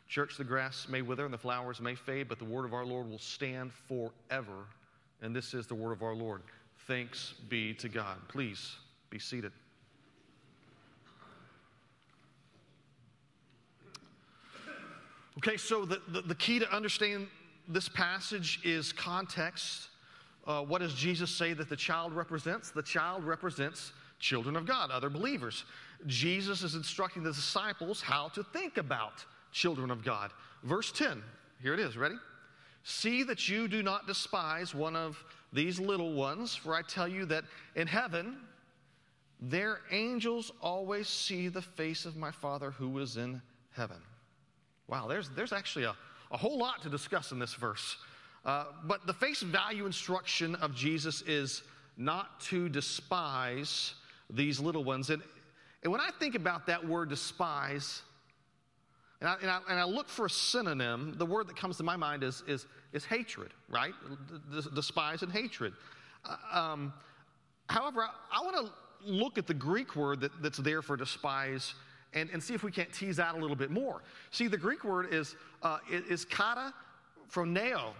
Church, 0.08 0.36
the 0.36 0.44
grass 0.44 0.86
may 0.88 1.02
wither 1.02 1.24
and 1.24 1.34
the 1.34 1.38
flowers 1.38 1.80
may 1.80 1.94
fade, 1.94 2.28
but 2.28 2.38
the 2.38 2.44
word 2.44 2.64
of 2.64 2.74
our 2.74 2.84
Lord 2.84 3.08
will 3.08 3.18
stand 3.18 3.72
forever. 3.72 4.66
And 5.22 5.34
this 5.34 5.54
is 5.54 5.66
the 5.66 5.74
word 5.74 5.92
of 5.92 6.02
our 6.02 6.14
Lord. 6.14 6.42
Thanks 6.86 7.34
be 7.48 7.74
to 7.74 7.88
God. 7.88 8.16
Please 8.28 8.76
be 9.10 9.18
seated. 9.18 9.52
Okay, 15.38 15.56
so 15.56 15.84
the, 15.84 16.00
the, 16.08 16.22
the 16.22 16.34
key 16.34 16.58
to 16.58 16.72
understand 16.72 17.26
this 17.68 17.88
passage 17.88 18.60
is 18.64 18.92
context. 18.92 19.88
Uh, 20.46 20.62
what 20.62 20.80
does 20.80 20.94
Jesus 20.94 21.30
say 21.30 21.52
that 21.54 21.68
the 21.68 21.76
child 21.76 22.12
represents? 22.12 22.70
The 22.70 22.82
child 22.82 23.24
represents 23.24 23.92
children 24.20 24.56
of 24.56 24.66
God, 24.66 24.90
other 24.90 25.10
believers. 25.10 25.64
Jesus 26.06 26.62
is 26.62 26.74
instructing 26.74 27.22
the 27.22 27.32
disciples 27.32 28.00
how 28.00 28.28
to 28.28 28.42
think 28.42 28.76
about 28.76 29.24
children 29.52 29.90
of 29.90 30.04
God. 30.04 30.30
Verse 30.62 30.92
10, 30.92 31.22
here 31.62 31.74
it 31.74 31.80
is, 31.80 31.96
ready? 31.96 32.16
See 32.84 33.22
that 33.24 33.48
you 33.48 33.66
do 33.66 33.82
not 33.82 34.06
despise 34.06 34.74
one 34.74 34.94
of 34.94 35.22
these 35.52 35.80
little 35.80 36.12
ones, 36.12 36.54
for 36.54 36.74
I 36.74 36.82
tell 36.82 37.08
you 37.08 37.24
that 37.26 37.44
in 37.76 37.86
heaven, 37.86 38.36
their 39.40 39.80
angels 39.90 40.52
always 40.60 41.08
see 41.08 41.48
the 41.48 41.62
face 41.62 42.04
of 42.04 42.16
my 42.16 42.30
Father 42.30 42.70
who 42.70 42.98
is 42.98 43.16
in 43.16 43.40
heaven. 43.72 43.98
Wow, 44.94 45.08
there's, 45.08 45.28
there's 45.30 45.52
actually 45.52 45.86
a, 45.86 45.96
a 46.30 46.36
whole 46.36 46.56
lot 46.56 46.80
to 46.82 46.88
discuss 46.88 47.32
in 47.32 47.40
this 47.40 47.54
verse. 47.54 47.96
Uh, 48.44 48.66
but 48.84 49.04
the 49.08 49.12
face 49.12 49.42
value 49.42 49.86
instruction 49.86 50.54
of 50.54 50.72
Jesus 50.72 51.20
is 51.22 51.64
not 51.96 52.38
to 52.42 52.68
despise 52.68 53.94
these 54.30 54.60
little 54.60 54.84
ones. 54.84 55.10
And, 55.10 55.20
and 55.82 55.90
when 55.90 56.00
I 56.00 56.10
think 56.20 56.36
about 56.36 56.68
that 56.68 56.86
word 56.86 57.08
despise, 57.08 58.02
and 59.20 59.28
I, 59.28 59.34
and, 59.42 59.50
I, 59.50 59.58
and 59.68 59.80
I, 59.80 59.84
look 59.84 60.08
for 60.08 60.26
a 60.26 60.30
synonym, 60.30 61.14
the 61.18 61.26
word 61.26 61.48
that 61.48 61.56
comes 61.56 61.76
to 61.78 61.82
my 61.82 61.96
mind 61.96 62.22
is, 62.22 62.44
is, 62.46 62.64
is 62.92 63.04
hatred, 63.04 63.50
right? 63.68 63.94
Despise 64.76 65.22
and 65.22 65.32
hatred. 65.32 65.72
Uh, 66.24 66.56
um, 66.56 66.92
however, 67.68 68.02
I, 68.02 68.10
I 68.40 68.44
want 68.44 68.64
to 68.64 68.72
look 69.10 69.38
at 69.38 69.48
the 69.48 69.54
Greek 69.54 69.96
word 69.96 70.20
that, 70.20 70.30
that's 70.40 70.58
there 70.58 70.82
for 70.82 70.96
despise 70.96 71.74
and, 72.14 72.30
and 72.30 72.42
see 72.42 72.54
if 72.54 72.62
we 72.62 72.70
can't 72.70 72.92
tease 72.92 73.18
out 73.18 73.36
a 73.36 73.38
little 73.38 73.56
bit 73.56 73.70
more. 73.70 74.02
See, 74.30 74.46
the 74.46 74.56
Greek 74.56 74.84
word 74.84 75.12
is, 75.12 75.36
uh, 75.62 75.78
is 75.90 76.24
kata 76.24 76.72
phroneo. 77.30 77.92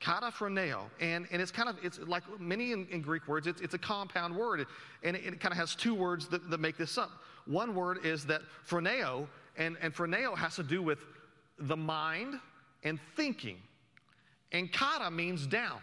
Kata 0.00 0.26
phroneo. 0.26 0.82
And, 1.00 1.26
and 1.30 1.40
it's 1.40 1.50
kind 1.52 1.68
of, 1.68 1.76
it's 1.82 1.98
like 2.00 2.22
many 2.40 2.72
in, 2.72 2.86
in 2.90 3.00
Greek 3.00 3.28
words, 3.28 3.46
it's, 3.46 3.60
it's 3.60 3.74
a 3.74 3.78
compound 3.78 4.34
word. 4.34 4.66
And 5.02 5.16
it, 5.16 5.24
it 5.24 5.40
kind 5.40 5.52
of 5.52 5.58
has 5.58 5.74
two 5.74 5.94
words 5.94 6.26
that, 6.28 6.50
that 6.50 6.60
make 6.60 6.76
this 6.76 6.98
up. 6.98 7.10
One 7.46 7.74
word 7.74 8.04
is 8.04 8.26
that 8.26 8.42
phroneo, 8.68 9.26
and, 9.56 9.76
and 9.80 9.94
phroneo 9.94 10.36
has 10.36 10.56
to 10.56 10.62
do 10.62 10.82
with 10.82 11.04
the 11.58 11.76
mind 11.76 12.34
and 12.82 12.98
thinking. 13.16 13.58
And 14.52 14.72
kata 14.72 15.10
means 15.10 15.46
down. 15.46 15.80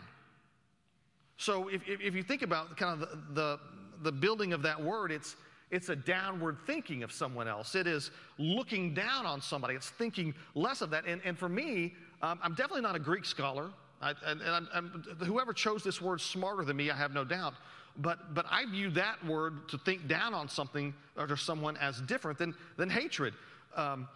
So 1.37 1.67
if, 1.67 1.87
if, 1.87 2.01
if 2.01 2.15
you 2.15 2.23
think 2.23 2.41
about 2.41 2.75
kind 2.75 2.93
of 2.93 2.99
the, 2.99 3.33
the, 3.33 3.59
the 4.01 4.11
building 4.11 4.53
of 4.53 4.63
that 4.63 4.81
word, 4.81 5.11
it's, 5.11 5.35
it's 5.69 5.89
a 5.89 5.95
downward 5.95 6.57
thinking 6.65 7.03
of 7.03 7.11
someone 7.11 7.47
else. 7.47 7.75
It 7.75 7.87
is 7.87 8.11
looking 8.37 8.93
down 8.93 9.25
on 9.25 9.41
somebody. 9.41 9.75
It's 9.75 9.89
thinking 9.89 10.33
less 10.55 10.81
of 10.81 10.89
that. 10.91 11.05
And, 11.05 11.21
and 11.25 11.37
for 11.37 11.49
me, 11.49 11.93
um, 12.21 12.39
I'm 12.41 12.53
definitely 12.53 12.81
not 12.81 12.95
a 12.95 12.99
Greek 12.99 13.25
scholar. 13.25 13.69
I, 14.01 14.13
and, 14.25 14.41
and 14.41 14.49
I'm, 14.49 14.67
I'm, 14.73 15.03
whoever 15.25 15.53
chose 15.53 15.83
this 15.83 16.01
word 16.01 16.21
smarter 16.21 16.63
than 16.63 16.77
me, 16.77 16.89
I 16.89 16.95
have 16.95 17.13
no 17.13 17.25
doubt. 17.25 17.53
But, 17.97 18.33
but 18.33 18.45
I 18.49 18.65
view 18.65 18.91
that 18.91 19.23
word 19.25 19.67
to 19.69 19.77
think 19.79 20.07
down 20.07 20.33
on 20.33 20.47
something 20.47 20.93
or 21.17 21.35
someone 21.35 21.75
as 21.77 21.99
different 22.01 22.37
than, 22.37 22.55
than 22.77 22.89
hatred. 22.89 23.33
Um, 23.75 24.07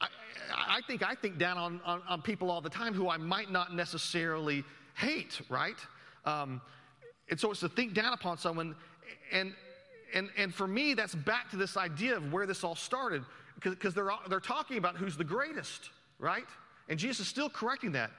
I, 0.00 0.08
I, 0.52 0.80
think 0.86 1.02
I 1.02 1.14
think 1.14 1.38
down 1.38 1.56
on, 1.56 1.80
on, 1.84 2.02
on, 2.08 2.22
people 2.22 2.50
all 2.50 2.60
the 2.60 2.68
time 2.68 2.92
who 2.92 3.08
I 3.08 3.16
might 3.16 3.50
not 3.50 3.74
necessarily 3.74 4.64
hate, 4.94 5.40
right? 5.48 5.76
Um, 6.24 6.60
and 7.30 7.38
so 7.38 7.52
it's 7.52 7.60
to 7.60 7.68
think 7.68 7.94
down 7.94 8.12
upon 8.12 8.36
someone. 8.36 8.74
And, 9.32 9.54
and, 10.14 10.30
and 10.36 10.54
for 10.54 10.66
me, 10.66 10.94
that's 10.94 11.14
back 11.14 11.50
to 11.50 11.56
this 11.56 11.76
idea 11.76 12.16
of 12.16 12.32
where 12.32 12.46
this 12.46 12.64
all 12.64 12.74
started, 12.74 13.24
because 13.62 13.94
they're, 13.94 14.10
they're 14.28 14.40
talking 14.40 14.78
about 14.78 14.96
who's 14.96 15.16
the 15.16 15.24
greatest, 15.24 15.90
right? 16.18 16.46
And 16.88 16.98
Jesus 16.98 17.20
is 17.20 17.28
still 17.28 17.48
correcting 17.48 17.92
that. 17.92 18.10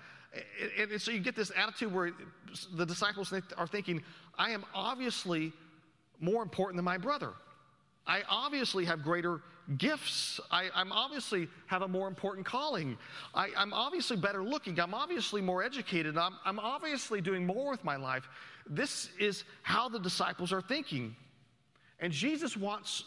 And, 0.77 0.91
and 0.91 1.01
so 1.01 1.11
you 1.11 1.19
get 1.19 1.35
this 1.35 1.51
attitude 1.55 1.93
where 1.93 2.11
the 2.73 2.85
disciples 2.85 3.33
are 3.57 3.67
thinking, 3.67 4.03
I 4.37 4.51
am 4.51 4.65
obviously 4.73 5.53
more 6.19 6.41
important 6.41 6.77
than 6.77 6.85
my 6.85 6.97
brother. 6.97 7.31
I 8.05 8.23
obviously 8.29 8.85
have 8.85 9.03
greater 9.03 9.41
gifts. 9.77 10.39
I, 10.51 10.69
am 10.75 10.91
obviously 10.91 11.47
have 11.67 11.83
a 11.83 11.87
more 11.87 12.07
important 12.07 12.45
calling. 12.45 12.97
I, 13.33 13.49
am 13.55 13.73
obviously 13.73 14.17
better 14.17 14.43
looking. 14.43 14.79
I'm 14.79 14.93
obviously 14.93 15.41
more 15.41 15.63
educated. 15.63 16.17
I'm, 16.17 16.35
I'm 16.45 16.59
obviously 16.59 17.21
doing 17.21 17.45
more 17.45 17.71
with 17.71 17.83
my 17.83 17.95
life. 17.95 18.27
This 18.67 19.09
is 19.19 19.43
how 19.61 19.87
the 19.87 19.99
disciples 19.99 20.51
are 20.51 20.61
thinking. 20.61 21.15
And 21.99 22.11
Jesus 22.11 22.57
wants 22.57 23.03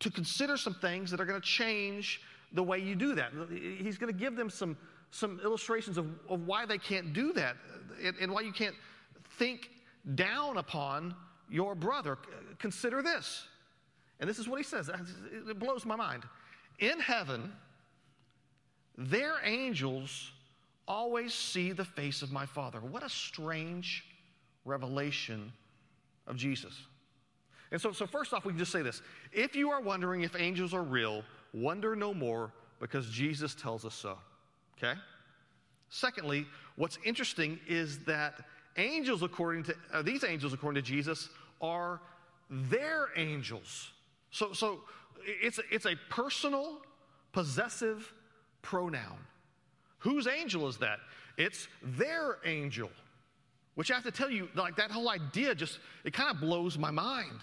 to 0.00 0.10
consider 0.10 0.56
some 0.56 0.74
things 0.74 1.10
that 1.10 1.20
are 1.20 1.24
going 1.24 1.40
to 1.40 1.46
change 1.46 2.20
the 2.52 2.62
way 2.62 2.78
you 2.78 2.94
do 2.94 3.14
that. 3.14 3.32
He's 3.50 3.98
going 3.98 4.12
to 4.12 4.18
give 4.18 4.36
them 4.36 4.50
some, 4.50 4.76
some 5.10 5.40
illustrations 5.44 5.96
of, 5.96 6.06
of 6.28 6.46
why 6.46 6.66
they 6.66 6.78
can't 6.78 7.12
do 7.12 7.32
that 7.34 7.56
and, 8.04 8.16
and 8.20 8.32
why 8.32 8.42
you 8.42 8.52
can't 8.52 8.74
think 9.38 9.70
down 10.14 10.58
upon 10.58 11.14
your 11.48 11.74
brother. 11.74 12.18
Consider 12.58 13.02
this. 13.02 13.46
And 14.20 14.28
this 14.28 14.38
is 14.38 14.48
what 14.48 14.58
he 14.58 14.64
says. 14.64 14.90
It 15.48 15.58
blows 15.58 15.84
my 15.84 15.96
mind. 15.96 16.24
In 16.78 16.98
heaven, 17.00 17.52
their 18.96 19.34
angels 19.44 20.32
always 20.86 21.32
see 21.32 21.72
the 21.72 21.84
face 21.84 22.22
of 22.22 22.32
my 22.32 22.46
Father. 22.46 22.80
What 22.80 23.02
a 23.02 23.08
strange 23.08 24.04
revelation 24.64 25.52
of 26.26 26.36
Jesus. 26.36 26.74
And 27.72 27.80
so, 27.80 27.90
so 27.90 28.06
first 28.06 28.34
off, 28.34 28.44
we 28.44 28.52
can 28.52 28.58
just 28.58 28.70
say 28.70 28.82
this. 28.82 29.00
If 29.32 29.56
you 29.56 29.70
are 29.70 29.80
wondering 29.80 30.22
if 30.22 30.36
angels 30.36 30.74
are 30.74 30.82
real, 30.82 31.24
wonder 31.54 31.96
no 31.96 32.12
more 32.12 32.52
because 32.78 33.08
Jesus 33.08 33.54
tells 33.54 33.84
us 33.84 33.94
so. 33.94 34.18
Okay? 34.76 34.98
Secondly, 35.88 36.46
what's 36.76 36.98
interesting 37.04 37.58
is 37.66 38.04
that 38.04 38.34
angels, 38.76 39.22
according 39.22 39.64
to 39.64 39.74
uh, 39.92 40.02
these 40.02 40.22
angels, 40.22 40.52
according 40.52 40.82
to 40.82 40.86
Jesus, 40.86 41.30
are 41.62 42.00
their 42.50 43.08
angels. 43.16 43.90
So, 44.30 44.52
so 44.52 44.80
it's, 45.24 45.58
it's 45.70 45.86
a 45.86 45.96
personal, 46.10 46.82
possessive 47.32 48.12
pronoun. 48.60 49.18
Whose 49.98 50.26
angel 50.26 50.68
is 50.68 50.76
that? 50.78 50.98
It's 51.38 51.68
their 51.82 52.38
angel. 52.44 52.90
Which 53.76 53.90
I 53.90 53.94
have 53.94 54.04
to 54.04 54.10
tell 54.10 54.30
you, 54.30 54.48
like 54.54 54.76
that 54.76 54.90
whole 54.90 55.08
idea 55.08 55.54
just, 55.54 55.78
it 56.04 56.12
kind 56.12 56.30
of 56.30 56.40
blows 56.40 56.76
my 56.76 56.90
mind. 56.90 57.40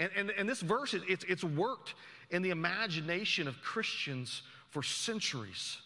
And, 0.00 0.10
and, 0.16 0.30
and 0.30 0.48
this 0.48 0.62
verse, 0.62 0.94
it's, 0.94 1.24
it's 1.24 1.44
worked 1.44 1.94
in 2.30 2.40
the 2.40 2.50
imagination 2.50 3.46
of 3.46 3.60
Christians 3.60 4.42
for 4.70 4.82
centuries. 4.82 5.76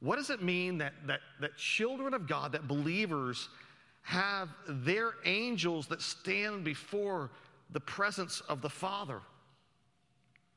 What 0.00 0.16
does 0.16 0.30
it 0.30 0.42
mean 0.42 0.78
that, 0.78 0.92
that, 1.06 1.20
that 1.40 1.56
children 1.56 2.14
of 2.14 2.28
God, 2.28 2.52
that 2.52 2.68
believers, 2.68 3.48
have 4.02 4.48
their 4.68 5.14
angels 5.24 5.88
that 5.88 6.00
stand 6.00 6.62
before 6.62 7.30
the 7.70 7.80
presence 7.80 8.42
of 8.48 8.62
the 8.62 8.70
Father? 8.70 9.20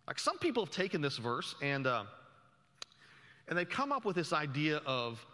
Like 0.06 0.20
some 0.20 0.38
people 0.38 0.64
have 0.64 0.74
taken 0.74 1.02
this 1.02 1.18
verse 1.18 1.56
and, 1.64 1.88
uh, 1.88 2.04
and 3.48 3.58
they've 3.58 3.68
come 3.68 3.92
up 3.92 4.06
with 4.06 4.16
this 4.16 4.32
idea 4.32 4.78
of 4.86 5.26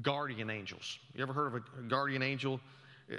guardian 0.00 0.48
angels. 0.48 0.98
You 1.14 1.22
ever 1.22 1.34
heard 1.34 1.54
of 1.54 1.62
a 1.78 1.82
guardian 1.88 2.22
angel? 2.22 2.58
Uh, 3.12 3.16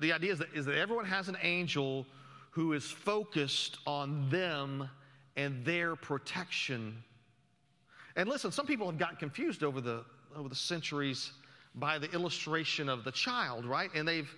the 0.00 0.12
idea 0.12 0.32
is 0.32 0.38
that, 0.40 0.48
is 0.54 0.66
that 0.66 0.76
everyone 0.76 1.06
has 1.06 1.28
an 1.28 1.38
angel 1.42 2.06
who 2.52 2.74
is 2.74 2.84
focused 2.84 3.78
on 3.86 4.28
them 4.30 4.88
and 5.36 5.64
their 5.64 5.96
protection. 5.96 7.02
And 8.14 8.28
listen, 8.28 8.52
some 8.52 8.66
people 8.66 8.86
have 8.86 8.98
gotten 8.98 9.16
confused 9.16 9.64
over 9.64 9.80
the, 9.80 10.04
over 10.36 10.48
the 10.48 10.54
centuries 10.54 11.32
by 11.74 11.98
the 11.98 12.10
illustration 12.12 12.88
of 12.90 13.04
the 13.04 13.12
child, 13.12 13.64
right? 13.64 13.90
And 13.94 14.06
they've 14.06 14.32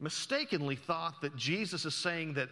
mistakenly 0.00 0.74
thought 0.74 1.20
that 1.20 1.36
Jesus 1.36 1.84
is 1.84 1.94
saying 1.94 2.34
that 2.34 2.48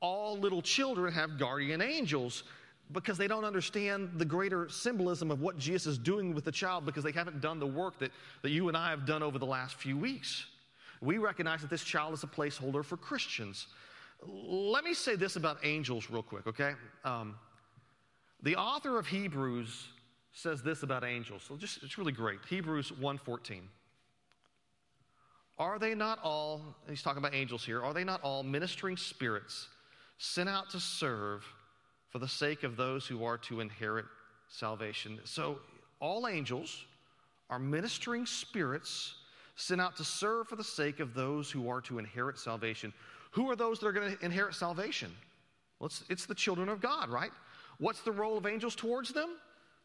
all 0.00 0.38
little 0.38 0.60
children 0.60 1.12
have 1.14 1.38
guardian 1.38 1.80
angels 1.80 2.44
because 2.92 3.16
they 3.16 3.26
don't 3.26 3.44
understand 3.44 4.10
the 4.16 4.24
greater 4.24 4.68
symbolism 4.68 5.30
of 5.30 5.40
what 5.40 5.58
Jesus 5.58 5.86
is 5.86 5.98
doing 5.98 6.34
with 6.34 6.44
the 6.44 6.52
child 6.52 6.84
because 6.84 7.02
they 7.02 7.10
haven't 7.10 7.40
done 7.40 7.58
the 7.58 7.66
work 7.66 7.98
that, 7.98 8.12
that 8.42 8.50
you 8.50 8.68
and 8.68 8.76
I 8.76 8.90
have 8.90 9.06
done 9.06 9.22
over 9.22 9.38
the 9.38 9.46
last 9.46 9.76
few 9.76 9.96
weeks. 9.96 10.44
We 11.00 11.18
recognize 11.18 11.62
that 11.62 11.70
this 11.70 11.82
child 11.82 12.12
is 12.14 12.22
a 12.22 12.26
placeholder 12.26 12.84
for 12.84 12.96
Christians. 12.96 13.66
Let 14.24 14.84
me 14.84 14.94
say 14.94 15.16
this 15.16 15.36
about 15.36 15.58
angels, 15.64 16.10
real 16.10 16.22
quick, 16.22 16.46
okay? 16.46 16.72
Um, 17.04 17.36
The 18.42 18.56
author 18.56 18.98
of 18.98 19.06
Hebrews 19.06 19.88
says 20.32 20.62
this 20.62 20.82
about 20.82 21.02
angels. 21.04 21.42
So 21.48 21.56
just 21.56 21.82
it's 21.82 21.96
really 21.98 22.12
great. 22.12 22.38
Hebrews 22.48 22.92
1:14. 22.92 23.68
Are 25.58 25.78
they 25.78 25.94
not 25.94 26.18
all, 26.22 26.76
he's 26.88 27.02
talking 27.02 27.18
about 27.18 27.34
angels 27.34 27.64
here, 27.64 27.82
are 27.82 27.94
they 27.94 28.04
not 28.04 28.20
all 28.22 28.42
ministering 28.42 28.98
spirits 28.98 29.68
sent 30.18 30.48
out 30.48 30.68
to 30.70 30.80
serve 30.80 31.46
for 32.10 32.18
the 32.18 32.28
sake 32.28 32.62
of 32.62 32.76
those 32.76 33.06
who 33.06 33.24
are 33.24 33.38
to 33.38 33.60
inherit 33.60 34.04
salvation? 34.48 35.18
So 35.24 35.60
all 35.98 36.28
angels 36.28 36.84
are 37.48 37.58
ministering 37.58 38.26
spirits 38.26 39.14
sent 39.56 39.80
out 39.80 39.96
to 39.96 40.04
serve 40.04 40.46
for 40.48 40.56
the 40.56 40.64
sake 40.64 41.00
of 41.00 41.14
those 41.14 41.50
who 41.50 41.70
are 41.70 41.80
to 41.80 41.98
inherit 41.98 42.38
salvation. 42.38 42.92
Who 43.36 43.50
are 43.50 43.56
those 43.56 43.78
that 43.80 43.86
are 43.86 43.92
going 43.92 44.16
to 44.16 44.24
inherit 44.24 44.54
salvation? 44.54 45.12
Well, 45.78 45.88
it's, 45.88 46.04
it's 46.08 46.24
the 46.24 46.34
children 46.34 46.70
of 46.70 46.80
God, 46.80 47.10
right? 47.10 47.30
What's 47.76 48.00
the 48.00 48.10
role 48.10 48.38
of 48.38 48.46
angels 48.46 48.74
towards 48.74 49.12
them? 49.12 49.28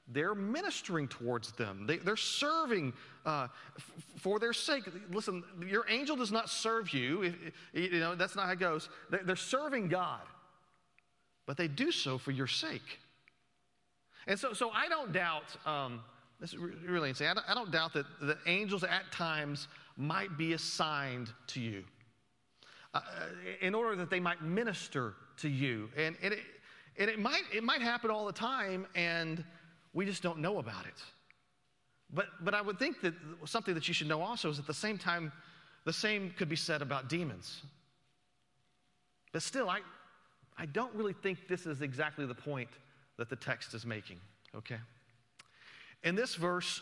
They're 0.08 0.34
ministering 0.34 1.10
towards 1.10 1.52
them. 1.52 1.86
They, 1.86 2.00
are 2.10 2.16
serving 2.16 2.94
uh, 3.26 3.50
f- 3.78 3.92
for 4.16 4.40
their 4.40 4.54
sake. 4.54 4.86
Listen, 5.12 5.44
your 5.68 5.86
angel 5.90 6.16
does 6.16 6.32
not 6.32 6.50
serve 6.50 6.94
you. 6.94 7.24
If, 7.74 7.92
you 7.92 8.00
know, 8.00 8.16
that's 8.16 8.38
not 8.38 8.46
how 8.46 8.54
it 8.54 8.60
goes. 8.60 8.88
They're, 9.10 9.24
they're 9.26 9.36
serving 9.36 9.90
God, 9.90 10.22
but 11.46 11.58
they 11.58 11.68
do 11.68 11.92
so 11.92 12.18
for 12.18 12.32
your 12.32 12.48
sake. 12.48 13.00
And 14.28 14.40
so, 14.40 14.54
so 14.54 14.70
I 14.72 14.88
don't 14.88 15.12
doubt, 15.12 15.44
um, 15.66 16.00
this 16.40 16.54
is 16.54 16.58
really 16.58 17.10
insane. 17.10 17.28
I 17.28 17.34
don't, 17.34 17.50
I 17.50 17.54
don't 17.54 17.72
doubt 17.72 17.94
that, 17.96 18.06
the 18.22 18.38
angels 18.46 18.86
at 18.86 19.12
times 19.12 19.68
might 19.98 20.38
be 20.38 20.54
assigned 20.54 21.30
to 21.48 21.60
you 21.60 21.84
uh, 22.94 23.02
in 23.62 23.74
order 23.74 23.96
that 23.96 24.10
they 24.10 24.20
might 24.20 24.42
minister 24.42 25.14
to 25.38 25.50
you. 25.50 25.90
And, 25.96 26.16
and, 26.22 26.34
it, 26.34 26.40
and 26.98 27.10
it, 27.10 27.20
might, 27.20 27.44
it 27.54 27.64
might 27.64 27.82
happen 27.82 28.12
all 28.12 28.26
the 28.26 28.34
time, 28.34 28.86
and 28.96 29.44
we 29.94 30.06
just 30.06 30.22
don't 30.22 30.40
know 30.40 30.60
about 30.60 30.86
it. 30.86 31.02
But, 32.14 32.28
but 32.42 32.54
I 32.54 32.62
would 32.62 32.78
think 32.78 33.02
that 33.02 33.14
something 33.46 33.74
that 33.74 33.88
you 33.88 33.94
should 33.94 34.08
know 34.08 34.22
also 34.22 34.50
is 34.50 34.60
at 34.60 34.68
the 34.68 34.74
same 34.74 34.98
time, 34.98 35.32
the 35.86 35.94
same 35.94 36.34
could 36.38 36.50
be 36.50 36.56
said 36.56 36.82
about 36.82 37.08
demons. 37.08 37.62
But 39.32 39.42
still, 39.42 39.70
I, 39.70 39.80
I 40.58 40.66
don't 40.66 40.94
really 40.94 41.14
think 41.14 41.48
this 41.48 41.66
is 41.66 41.82
exactly 41.82 42.26
the 42.26 42.36
point 42.36 42.70
that 43.18 43.30
the 43.30 43.36
text 43.36 43.74
is 43.74 43.86
making, 43.86 44.18
okay? 44.56 44.80
In 46.04 46.16
this 46.16 46.36
verse, 46.36 46.82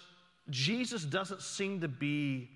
Jesus 0.50 1.04
doesn't 1.04 1.42
seem 1.42 1.82
to 1.82 1.88
be 1.88 2.50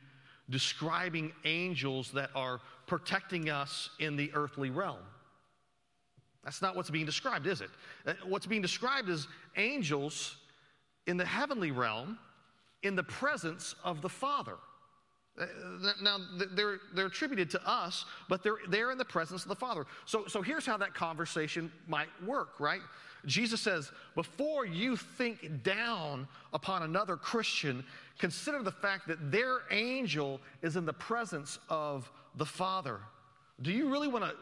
describing 0.49 1.31
angels 1.45 2.11
that 2.11 2.29
are 2.35 2.59
protecting 2.93 3.49
us 3.49 3.89
in 3.97 4.15
the 4.15 4.29
earthly 4.35 4.69
realm. 4.69 4.99
That's 6.43 6.61
not 6.61 6.75
what's 6.75 6.91
being 6.91 7.07
described, 7.07 7.47
is 7.47 7.59
it? 7.59 7.71
Uh, 8.05 8.13
what's 8.23 8.45
being 8.45 8.61
described 8.61 9.09
is 9.09 9.27
angels 9.57 10.37
in 11.07 11.17
the 11.17 11.25
heavenly 11.25 11.71
realm 11.71 12.19
in 12.83 12.95
the 12.95 13.01
presence 13.01 13.73
of 13.83 14.03
the 14.03 14.09
Father. 14.09 14.57
Uh, 15.41 15.47
now, 16.03 16.19
they're, 16.51 16.77
they're 16.93 17.07
attributed 17.07 17.49
to 17.49 17.67
us, 17.67 18.05
but 18.29 18.43
they're, 18.43 18.59
they're 18.69 18.91
in 18.91 18.99
the 18.99 19.05
presence 19.05 19.41
of 19.41 19.49
the 19.49 19.55
Father. 19.55 19.87
So, 20.05 20.27
so 20.27 20.43
here's 20.43 20.63
how 20.67 20.77
that 20.77 20.93
conversation 20.93 21.71
might 21.87 22.09
work, 22.23 22.59
right? 22.59 22.81
Jesus 23.25 23.59
says, 23.59 23.91
before 24.13 24.67
you 24.67 24.97
think 24.97 25.63
down 25.63 26.27
upon 26.51 26.83
another 26.83 27.17
Christian, 27.17 27.83
consider 28.19 28.61
the 28.61 28.71
fact 28.71 29.07
that 29.07 29.31
their 29.31 29.61
angel 29.71 30.39
is 30.61 30.75
in 30.75 30.85
the 30.85 30.93
presence 30.93 31.59
of 31.69 32.09
the 32.35 32.45
Father. 32.45 32.99
Do 33.61 33.71
you 33.71 33.89
really 33.89 34.07
want 34.07 34.25
to 34.25 34.35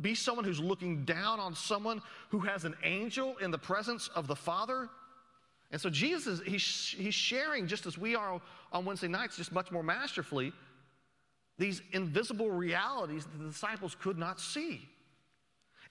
be 0.00 0.14
someone 0.14 0.44
who's 0.44 0.60
looking 0.60 1.04
down 1.04 1.40
on 1.40 1.54
someone 1.54 2.02
who 2.30 2.40
has 2.40 2.64
an 2.64 2.74
angel 2.82 3.36
in 3.38 3.50
the 3.50 3.58
presence 3.58 4.08
of 4.08 4.26
the 4.26 4.36
Father? 4.36 4.88
And 5.70 5.80
so 5.80 5.90
Jesus, 5.90 6.40
he's, 6.46 6.94
he's 6.96 7.14
sharing, 7.14 7.66
just 7.66 7.86
as 7.86 7.98
we 7.98 8.14
are 8.14 8.40
on 8.72 8.84
Wednesday 8.84 9.08
nights, 9.08 9.36
just 9.36 9.52
much 9.52 9.70
more 9.70 9.82
masterfully, 9.82 10.52
these 11.58 11.82
invisible 11.92 12.50
realities 12.50 13.24
that 13.24 13.38
the 13.38 13.48
disciples 13.48 13.96
could 14.00 14.18
not 14.18 14.40
see. 14.40 14.88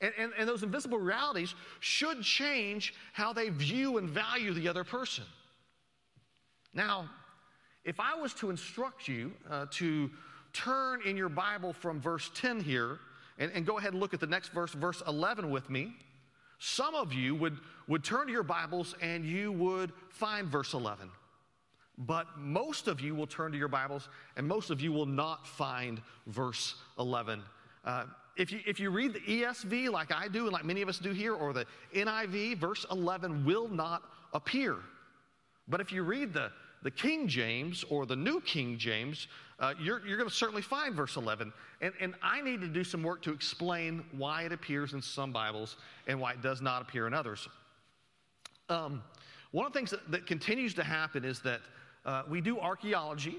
And, 0.01 0.13
and, 0.17 0.31
and 0.37 0.47
those 0.47 0.63
invisible 0.63 0.99
realities 0.99 1.55
should 1.79 2.21
change 2.21 2.93
how 3.13 3.33
they 3.33 3.49
view 3.49 3.97
and 3.97 4.09
value 4.09 4.53
the 4.53 4.67
other 4.67 4.83
person. 4.83 5.23
Now, 6.73 7.09
if 7.85 7.99
I 7.99 8.15
was 8.15 8.33
to 8.35 8.49
instruct 8.49 9.07
you 9.07 9.31
uh, 9.49 9.67
to 9.71 10.09
turn 10.53 11.01
in 11.05 11.15
your 11.15 11.29
Bible 11.29 11.71
from 11.71 12.01
verse 12.01 12.31
10 12.33 12.59
here 12.59 12.99
and, 13.37 13.51
and 13.53 13.65
go 13.65 13.77
ahead 13.77 13.93
and 13.93 14.01
look 14.01 14.13
at 14.13 14.19
the 14.19 14.27
next 14.27 14.49
verse, 14.49 14.73
verse 14.73 15.03
11 15.07 15.51
with 15.51 15.69
me, 15.69 15.93
some 16.57 16.95
of 16.95 17.13
you 17.13 17.35
would, 17.35 17.57
would 17.87 18.03
turn 18.03 18.25
to 18.27 18.33
your 18.33 18.43
Bibles 18.43 18.95
and 19.01 19.23
you 19.23 19.51
would 19.51 19.91
find 20.09 20.47
verse 20.47 20.73
11. 20.73 21.09
But 21.97 22.25
most 22.37 22.87
of 22.87 22.99
you 22.99 23.13
will 23.13 23.27
turn 23.27 23.51
to 23.51 23.57
your 23.57 23.67
Bibles 23.67 24.09
and 24.35 24.47
most 24.47 24.71
of 24.71 24.81
you 24.81 24.91
will 24.91 25.05
not 25.05 25.45
find 25.45 26.01
verse 26.27 26.75
11. 26.97 27.41
Uh, 27.83 28.05
if, 28.35 28.51
you, 28.51 28.59
if 28.65 28.79
you 28.79 28.89
read 28.89 29.13
the 29.13 29.19
ESV 29.19 29.91
like 29.91 30.11
I 30.11 30.27
do 30.27 30.45
and 30.45 30.53
like 30.53 30.65
many 30.65 30.81
of 30.81 30.89
us 30.89 30.97
do 30.97 31.11
here, 31.11 31.33
or 31.33 31.53
the 31.53 31.65
NIV, 31.93 32.57
verse 32.57 32.85
11 32.91 33.45
will 33.45 33.69
not 33.69 34.03
appear. 34.33 34.77
But 35.67 35.81
if 35.81 35.91
you 35.91 36.03
read 36.03 36.33
the, 36.33 36.51
the 36.85 36.91
King 36.91 37.27
James 37.27 37.83
or 37.89 38.05
the 38.05 38.15
New 38.15 38.39
King 38.41 38.77
James, 38.77 39.27
uh, 39.59 39.73
you're, 39.81 40.05
you're 40.05 40.17
going 40.17 40.29
to 40.29 40.35
certainly 40.35 40.61
find 40.61 40.93
verse 40.93 41.15
11. 41.15 41.51
And, 41.81 41.91
and 41.99 42.13
I 42.21 42.41
need 42.41 42.61
to 42.61 42.67
do 42.67 42.83
some 42.83 43.01
work 43.01 43.23
to 43.23 43.31
explain 43.31 44.05
why 44.11 44.43
it 44.43 44.51
appears 44.51 44.93
in 44.93 45.01
some 45.01 45.31
Bibles 45.31 45.77
and 46.05 46.21
why 46.21 46.33
it 46.33 46.43
does 46.43 46.61
not 46.61 46.83
appear 46.83 47.07
in 47.07 47.13
others. 47.15 47.49
Um, 48.69 49.01
one 49.49 49.65
of 49.65 49.73
the 49.73 49.79
things 49.79 49.89
that, 49.89 50.11
that, 50.11 50.27
continues 50.27 50.75
to 50.75 50.83
happen 50.83 51.25
is 51.25 51.39
that 51.39 51.61
uh, 52.05 52.21
we 52.29 52.39
do 52.39 52.59
archaeology, 52.59 53.37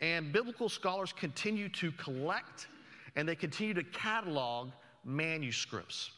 and 0.00 0.32
biblical 0.32 0.70
scholars 0.70 1.12
continue 1.12 1.68
to 1.68 1.92
collect 1.92 2.68
and 3.16 3.28
they 3.28 3.34
continue 3.34 3.74
to 3.74 3.84
catalog 3.84 4.70
manuscripts. 5.04 6.10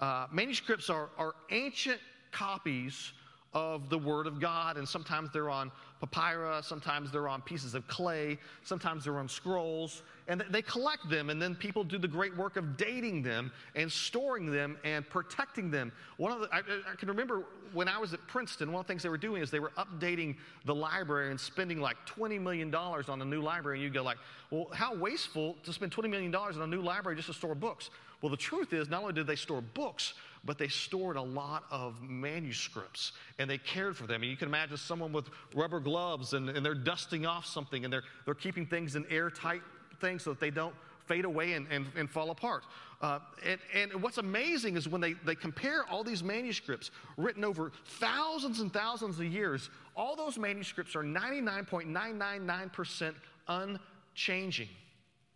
Uh, 0.00 0.26
manuscripts 0.32 0.88
are, 0.88 1.10
are 1.18 1.34
ancient 1.50 2.00
copies 2.32 3.12
of 3.56 3.88
the 3.88 3.96
Word 3.96 4.26
of 4.26 4.38
God, 4.38 4.76
and 4.76 4.86
sometimes 4.86 5.30
they're 5.32 5.48
on 5.48 5.72
papyrus, 6.00 6.66
sometimes 6.66 7.10
they're 7.10 7.26
on 7.26 7.40
pieces 7.40 7.74
of 7.74 7.88
clay, 7.88 8.36
sometimes 8.62 9.04
they're 9.04 9.18
on 9.18 9.30
scrolls, 9.30 10.02
and 10.28 10.44
they 10.50 10.60
collect 10.60 11.08
them, 11.08 11.30
and 11.30 11.40
then 11.40 11.54
people 11.54 11.82
do 11.82 11.96
the 11.96 12.06
great 12.06 12.36
work 12.36 12.58
of 12.58 12.76
dating 12.76 13.22
them 13.22 13.50
and 13.74 13.90
storing 13.90 14.52
them 14.52 14.76
and 14.84 15.08
protecting 15.08 15.70
them. 15.70 15.90
One 16.18 16.32
of 16.32 16.40
the, 16.40 16.54
I, 16.54 16.58
I 16.58 16.96
can 16.98 17.08
remember 17.08 17.44
when 17.72 17.88
I 17.88 17.96
was 17.96 18.12
at 18.12 18.20
Princeton, 18.26 18.72
one 18.72 18.80
of 18.80 18.86
the 18.86 18.92
things 18.92 19.02
they 19.02 19.08
were 19.08 19.16
doing 19.16 19.40
is 19.40 19.50
they 19.50 19.58
were 19.58 19.72
updating 19.78 20.36
the 20.66 20.74
library 20.74 21.30
and 21.30 21.40
spending 21.40 21.80
like 21.80 21.96
$20 22.06 22.38
million 22.38 22.74
on 22.74 23.22
a 23.22 23.24
new 23.24 23.40
library, 23.40 23.78
and 23.78 23.84
you 23.84 23.88
go 23.88 24.02
like, 24.02 24.18
well, 24.50 24.66
how 24.74 24.94
wasteful 24.94 25.56
to 25.64 25.72
spend 25.72 25.92
$20 25.92 26.10
million 26.10 26.34
on 26.34 26.60
a 26.60 26.66
new 26.66 26.82
library 26.82 27.16
just 27.16 27.28
to 27.28 27.34
store 27.34 27.54
books. 27.54 27.88
Well, 28.20 28.30
the 28.30 28.36
truth 28.36 28.74
is, 28.74 28.90
not 28.90 29.00
only 29.00 29.14
did 29.14 29.26
they 29.26 29.36
store 29.36 29.62
books, 29.62 30.12
but 30.44 30.58
they 30.58 30.68
stored 30.68 31.16
a 31.16 31.22
lot 31.22 31.64
of 31.70 32.00
manuscripts 32.02 33.12
and 33.38 33.48
they 33.48 33.58
cared 33.58 33.96
for 33.96 34.06
them. 34.06 34.22
And 34.22 34.30
you 34.30 34.36
can 34.36 34.48
imagine 34.48 34.76
someone 34.76 35.12
with 35.12 35.28
rubber 35.54 35.80
gloves 35.80 36.32
and, 36.32 36.48
and 36.48 36.64
they're 36.64 36.74
dusting 36.74 37.26
off 37.26 37.46
something 37.46 37.84
and 37.84 37.92
they're, 37.92 38.04
they're 38.24 38.34
keeping 38.34 38.66
things 38.66 38.96
in 38.96 39.06
airtight 39.10 39.62
things 40.00 40.22
so 40.22 40.30
that 40.30 40.40
they 40.40 40.50
don't 40.50 40.74
fade 41.06 41.24
away 41.24 41.54
and, 41.54 41.66
and, 41.70 41.86
and 41.96 42.10
fall 42.10 42.30
apart. 42.30 42.64
Uh, 43.00 43.20
and, 43.44 43.60
and 43.74 44.02
what's 44.02 44.18
amazing 44.18 44.76
is 44.76 44.88
when 44.88 45.00
they, 45.00 45.12
they 45.24 45.34
compare 45.34 45.84
all 45.90 46.02
these 46.02 46.22
manuscripts 46.22 46.90
written 47.16 47.44
over 47.44 47.72
thousands 48.00 48.60
and 48.60 48.72
thousands 48.72 49.18
of 49.18 49.26
years, 49.26 49.70
all 49.96 50.16
those 50.16 50.38
manuscripts 50.38 50.96
are 50.96 51.02
99.999% 51.02 53.14
unchanging. 53.48 54.68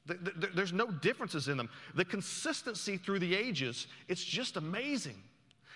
There's 0.07 0.73
no 0.73 0.91
differences 0.91 1.49
in 1.49 1.57
them. 1.57 1.69
The 1.95 2.05
consistency 2.05 2.97
through 2.97 3.19
the 3.19 3.35
ages, 3.35 3.87
it's 4.09 4.25
just 4.25 4.57
amazing. 4.57 5.23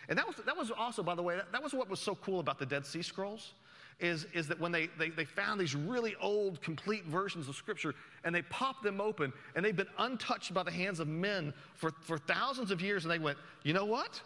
And 0.08 0.18
that 0.18 0.26
was, 0.26 0.36
that 0.44 0.56
was 0.56 0.70
also, 0.70 1.02
by 1.02 1.14
the 1.14 1.22
way, 1.22 1.36
that, 1.36 1.52
that 1.52 1.62
was 1.62 1.72
what 1.72 1.88
was 1.88 2.00
so 2.00 2.14
cool 2.14 2.40
about 2.40 2.58
the 2.58 2.66
Dead 2.66 2.84
Sea 2.84 3.02
Scrolls. 3.02 3.52
Is, 4.00 4.26
is 4.32 4.48
that 4.48 4.58
when 4.58 4.72
they, 4.72 4.88
they, 4.98 5.10
they 5.10 5.24
found 5.24 5.60
these 5.60 5.76
really 5.76 6.16
old, 6.20 6.60
complete 6.60 7.04
versions 7.04 7.48
of 7.48 7.54
Scripture 7.54 7.94
and 8.24 8.34
they 8.34 8.42
popped 8.42 8.82
them 8.82 9.00
open 9.00 9.32
and 9.54 9.64
they've 9.64 9.76
been 9.76 9.86
untouched 9.98 10.52
by 10.52 10.64
the 10.64 10.70
hands 10.70 10.98
of 10.98 11.06
men 11.06 11.54
for, 11.76 11.92
for 12.00 12.18
thousands 12.18 12.72
of 12.72 12.82
years, 12.82 13.04
and 13.04 13.12
they 13.12 13.20
went, 13.20 13.38
you 13.62 13.72
know 13.72 13.84
what? 13.84 14.20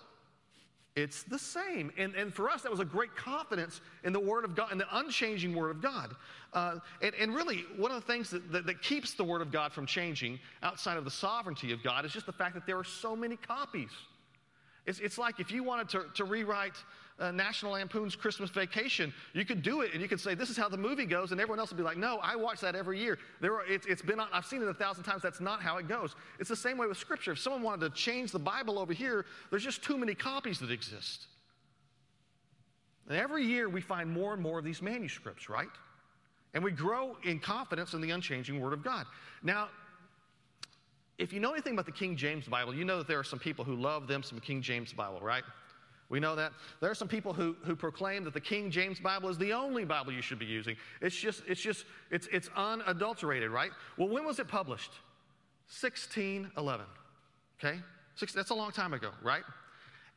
It's 0.98 1.22
the 1.22 1.38
same. 1.38 1.92
And, 1.96 2.14
and 2.16 2.34
for 2.34 2.50
us, 2.50 2.62
that 2.62 2.70
was 2.70 2.80
a 2.80 2.84
great 2.84 3.14
confidence 3.14 3.80
in 4.02 4.12
the 4.12 4.18
Word 4.20 4.44
of 4.44 4.56
God, 4.56 4.72
in 4.72 4.78
the 4.78 4.98
unchanging 4.98 5.54
Word 5.54 5.70
of 5.70 5.80
God. 5.80 6.16
Uh, 6.52 6.78
and, 7.00 7.14
and 7.14 7.34
really, 7.34 7.64
one 7.76 7.92
of 7.92 8.04
the 8.04 8.12
things 8.12 8.30
that, 8.30 8.50
that, 8.50 8.66
that 8.66 8.82
keeps 8.82 9.14
the 9.14 9.22
Word 9.22 9.40
of 9.40 9.52
God 9.52 9.72
from 9.72 9.86
changing 9.86 10.40
outside 10.62 10.96
of 10.96 11.04
the 11.04 11.10
sovereignty 11.10 11.72
of 11.72 11.84
God 11.84 12.04
is 12.04 12.12
just 12.12 12.26
the 12.26 12.32
fact 12.32 12.54
that 12.54 12.66
there 12.66 12.76
are 12.76 12.84
so 12.84 13.14
many 13.14 13.36
copies. 13.36 13.90
It's, 14.86 14.98
it's 14.98 15.18
like 15.18 15.38
if 15.38 15.52
you 15.52 15.62
wanted 15.62 15.88
to, 15.90 16.06
to 16.14 16.24
rewrite 16.24 16.76
uh, 17.18 17.30
National 17.32 17.72
Lampoon's 17.72 18.14
Christmas 18.14 18.50
Vacation, 18.50 19.12
you 19.32 19.44
could 19.44 19.62
do 19.62 19.80
it 19.80 19.92
and 19.92 20.00
you 20.00 20.08
could 20.08 20.20
say, 20.20 20.34
This 20.34 20.50
is 20.50 20.56
how 20.56 20.68
the 20.68 20.76
movie 20.76 21.04
goes, 21.04 21.32
and 21.32 21.40
everyone 21.40 21.58
else 21.58 21.70
would 21.70 21.76
be 21.76 21.82
like, 21.82 21.96
No, 21.96 22.18
I 22.22 22.36
watch 22.36 22.60
that 22.60 22.74
every 22.74 23.00
year. 23.00 23.18
There 23.40 23.54
are, 23.54 23.66
it's, 23.66 23.86
it's 23.86 24.02
been 24.02 24.20
on, 24.20 24.28
I've 24.32 24.46
seen 24.46 24.62
it 24.62 24.68
a 24.68 24.74
thousand 24.74 25.04
times. 25.04 25.22
That's 25.22 25.40
not 25.40 25.60
how 25.60 25.78
it 25.78 25.88
goes. 25.88 26.14
It's 26.38 26.48
the 26.48 26.56
same 26.56 26.78
way 26.78 26.86
with 26.86 26.98
Scripture. 26.98 27.32
If 27.32 27.40
someone 27.40 27.62
wanted 27.62 27.88
to 27.88 28.00
change 28.00 28.30
the 28.30 28.38
Bible 28.38 28.78
over 28.78 28.92
here, 28.92 29.26
there's 29.50 29.64
just 29.64 29.82
too 29.82 29.98
many 29.98 30.14
copies 30.14 30.60
that 30.60 30.70
exist. 30.70 31.26
And 33.08 33.16
every 33.16 33.44
year 33.44 33.68
we 33.68 33.80
find 33.80 34.10
more 34.10 34.34
and 34.34 34.42
more 34.42 34.58
of 34.58 34.64
these 34.64 34.82
manuscripts, 34.82 35.48
right? 35.48 35.68
And 36.54 36.62
we 36.62 36.70
grow 36.70 37.16
in 37.24 37.40
confidence 37.40 37.94
in 37.94 38.00
the 38.00 38.10
unchanging 38.10 38.60
Word 38.60 38.72
of 38.72 38.84
God. 38.84 39.06
Now, 39.42 39.68
if 41.18 41.32
you 41.32 41.40
know 41.40 41.52
anything 41.52 41.72
about 41.72 41.86
the 41.86 41.92
King 41.92 42.16
James 42.16 42.46
Bible, 42.46 42.74
you 42.74 42.84
know 42.84 42.98
that 42.98 43.08
there 43.08 43.18
are 43.18 43.24
some 43.24 43.38
people 43.38 43.64
who 43.64 43.74
love 43.74 44.06
them 44.06 44.22
some 44.22 44.38
King 44.38 44.62
James 44.62 44.92
Bible, 44.92 45.20
right? 45.20 45.42
We 46.10 46.20
know 46.20 46.34
that. 46.36 46.52
There 46.80 46.90
are 46.90 46.94
some 46.94 47.08
people 47.08 47.34
who, 47.34 47.54
who 47.64 47.76
proclaim 47.76 48.24
that 48.24 48.32
the 48.32 48.40
King 48.40 48.70
James 48.70 48.98
Bible 48.98 49.28
is 49.28 49.36
the 49.36 49.52
only 49.52 49.84
Bible 49.84 50.12
you 50.12 50.22
should 50.22 50.38
be 50.38 50.46
using. 50.46 50.76
It's 51.02 51.16
just, 51.16 51.42
it's 51.46 51.60
just, 51.60 51.84
it's, 52.10 52.26
it's 52.32 52.48
unadulterated, 52.56 53.50
right? 53.50 53.70
Well, 53.98 54.08
when 54.08 54.24
was 54.24 54.38
it 54.38 54.48
published? 54.48 54.90
1611. 55.68 56.86
Okay? 57.58 57.78
Six, 58.14 58.32
that's 58.32 58.50
a 58.50 58.54
long 58.54 58.72
time 58.72 58.94
ago, 58.94 59.10
right? 59.22 59.42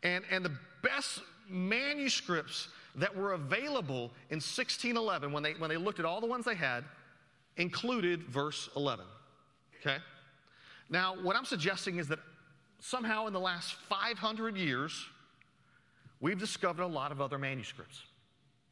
And, 0.04 0.24
and 0.32 0.46
the 0.46 0.58
best 0.82 1.20
manuscripts 1.50 2.70
that 2.96 3.16
were 3.16 3.34
available 3.34 4.12
in 4.30 4.38
1611, 4.38 5.32
when 5.32 5.44
they, 5.44 5.54
when 5.54 5.70
they 5.70 5.78
looked 5.78 6.00
at 6.00 6.06
all 6.06 6.22
the 6.22 6.28
ones 6.28 6.46
they 6.46 6.56
had, 6.56 6.86
included 7.58 8.24
verse 8.24 8.70
11. 8.78 9.06
Okay? 9.82 9.98
Now, 10.90 11.16
what 11.22 11.36
I'm 11.36 11.46
suggesting 11.46 11.98
is 11.98 12.08
that 12.08 12.20
somehow 12.80 13.28
in 13.28 13.34
the 13.34 13.40
last 13.40 13.74
500 13.90 14.56
years, 14.56 15.06
we've 16.22 16.40
discovered 16.40 16.84
a 16.84 16.88
lot 16.88 17.12
of 17.12 17.20
other 17.20 17.38
manuscripts. 17.38 18.04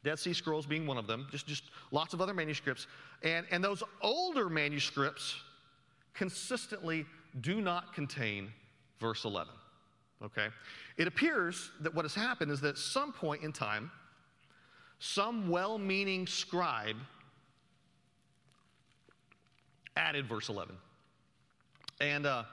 Dead 0.02 0.18
Sea 0.18 0.32
Scrolls 0.32 0.64
being 0.64 0.86
one 0.86 0.96
of 0.96 1.06
them, 1.06 1.26
just, 1.30 1.46
just 1.46 1.64
lots 1.90 2.14
of 2.14 2.22
other 2.22 2.32
manuscripts. 2.32 2.86
And, 3.22 3.44
and 3.50 3.62
those 3.62 3.82
older 4.00 4.48
manuscripts 4.48 5.36
consistently 6.14 7.04
do 7.42 7.60
not 7.60 7.92
contain 7.92 8.50
verse 8.98 9.24
11. 9.24 9.52
Okay? 10.24 10.48
It 10.96 11.06
appears 11.06 11.70
that 11.80 11.94
what 11.94 12.04
has 12.04 12.14
happened 12.14 12.50
is 12.50 12.60
that 12.62 12.70
at 12.70 12.78
some 12.78 13.12
point 13.12 13.42
in 13.42 13.52
time, 13.52 13.90
some 14.98 15.48
well 15.48 15.78
meaning 15.78 16.26
scribe 16.26 16.96
added 19.96 20.26
verse 20.26 20.48
11. 20.48 20.74
And, 22.00 22.26
uh, 22.26 22.44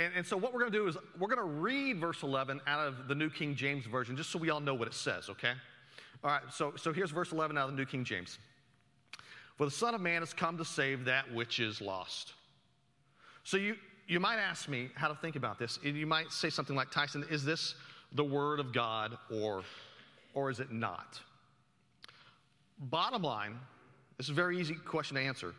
and, 0.00 0.14
and 0.16 0.26
so, 0.26 0.34
what 0.36 0.54
we're 0.54 0.60
going 0.60 0.72
to 0.72 0.78
do 0.78 0.88
is 0.88 0.96
we're 1.18 1.28
going 1.28 1.38
to 1.38 1.60
read 1.60 2.00
verse 2.00 2.22
11 2.22 2.62
out 2.66 2.88
of 2.88 3.06
the 3.06 3.14
New 3.14 3.28
King 3.28 3.54
James 3.54 3.84
Version, 3.84 4.16
just 4.16 4.30
so 4.30 4.38
we 4.38 4.48
all 4.48 4.58
know 4.58 4.72
what 4.72 4.88
it 4.88 4.94
says, 4.94 5.28
okay? 5.28 5.52
All 6.24 6.30
right, 6.30 6.42
so, 6.50 6.72
so 6.76 6.90
here's 6.90 7.10
verse 7.10 7.32
11 7.32 7.58
out 7.58 7.68
of 7.68 7.72
the 7.72 7.76
New 7.76 7.84
King 7.84 8.02
James. 8.02 8.38
For 9.58 9.66
the 9.66 9.70
Son 9.70 9.94
of 9.94 10.00
Man 10.00 10.22
has 10.22 10.32
come 10.32 10.56
to 10.56 10.64
save 10.64 11.04
that 11.04 11.30
which 11.34 11.60
is 11.60 11.82
lost. 11.82 12.32
So, 13.44 13.58
you, 13.58 13.76
you 14.08 14.20
might 14.20 14.38
ask 14.38 14.70
me 14.70 14.88
how 14.94 15.08
to 15.08 15.14
think 15.14 15.36
about 15.36 15.58
this. 15.58 15.78
You 15.82 16.06
might 16.06 16.32
say 16.32 16.48
something 16.48 16.74
like, 16.74 16.90
Tyson, 16.90 17.26
is 17.30 17.44
this 17.44 17.74
the 18.12 18.24
Word 18.24 18.58
of 18.58 18.72
God 18.72 19.18
or, 19.30 19.62
or 20.32 20.48
is 20.48 20.60
it 20.60 20.72
not? 20.72 21.20
Bottom 22.78 23.20
line, 23.20 23.58
this 24.16 24.26
is 24.26 24.30
a 24.30 24.34
very 24.34 24.58
easy 24.58 24.74
question 24.74 25.16
to 25.16 25.22
answer. 25.22 25.54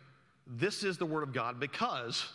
This 0.48 0.82
is 0.82 0.98
the 0.98 1.06
Word 1.06 1.22
of 1.22 1.32
God 1.32 1.60
because 1.60 2.28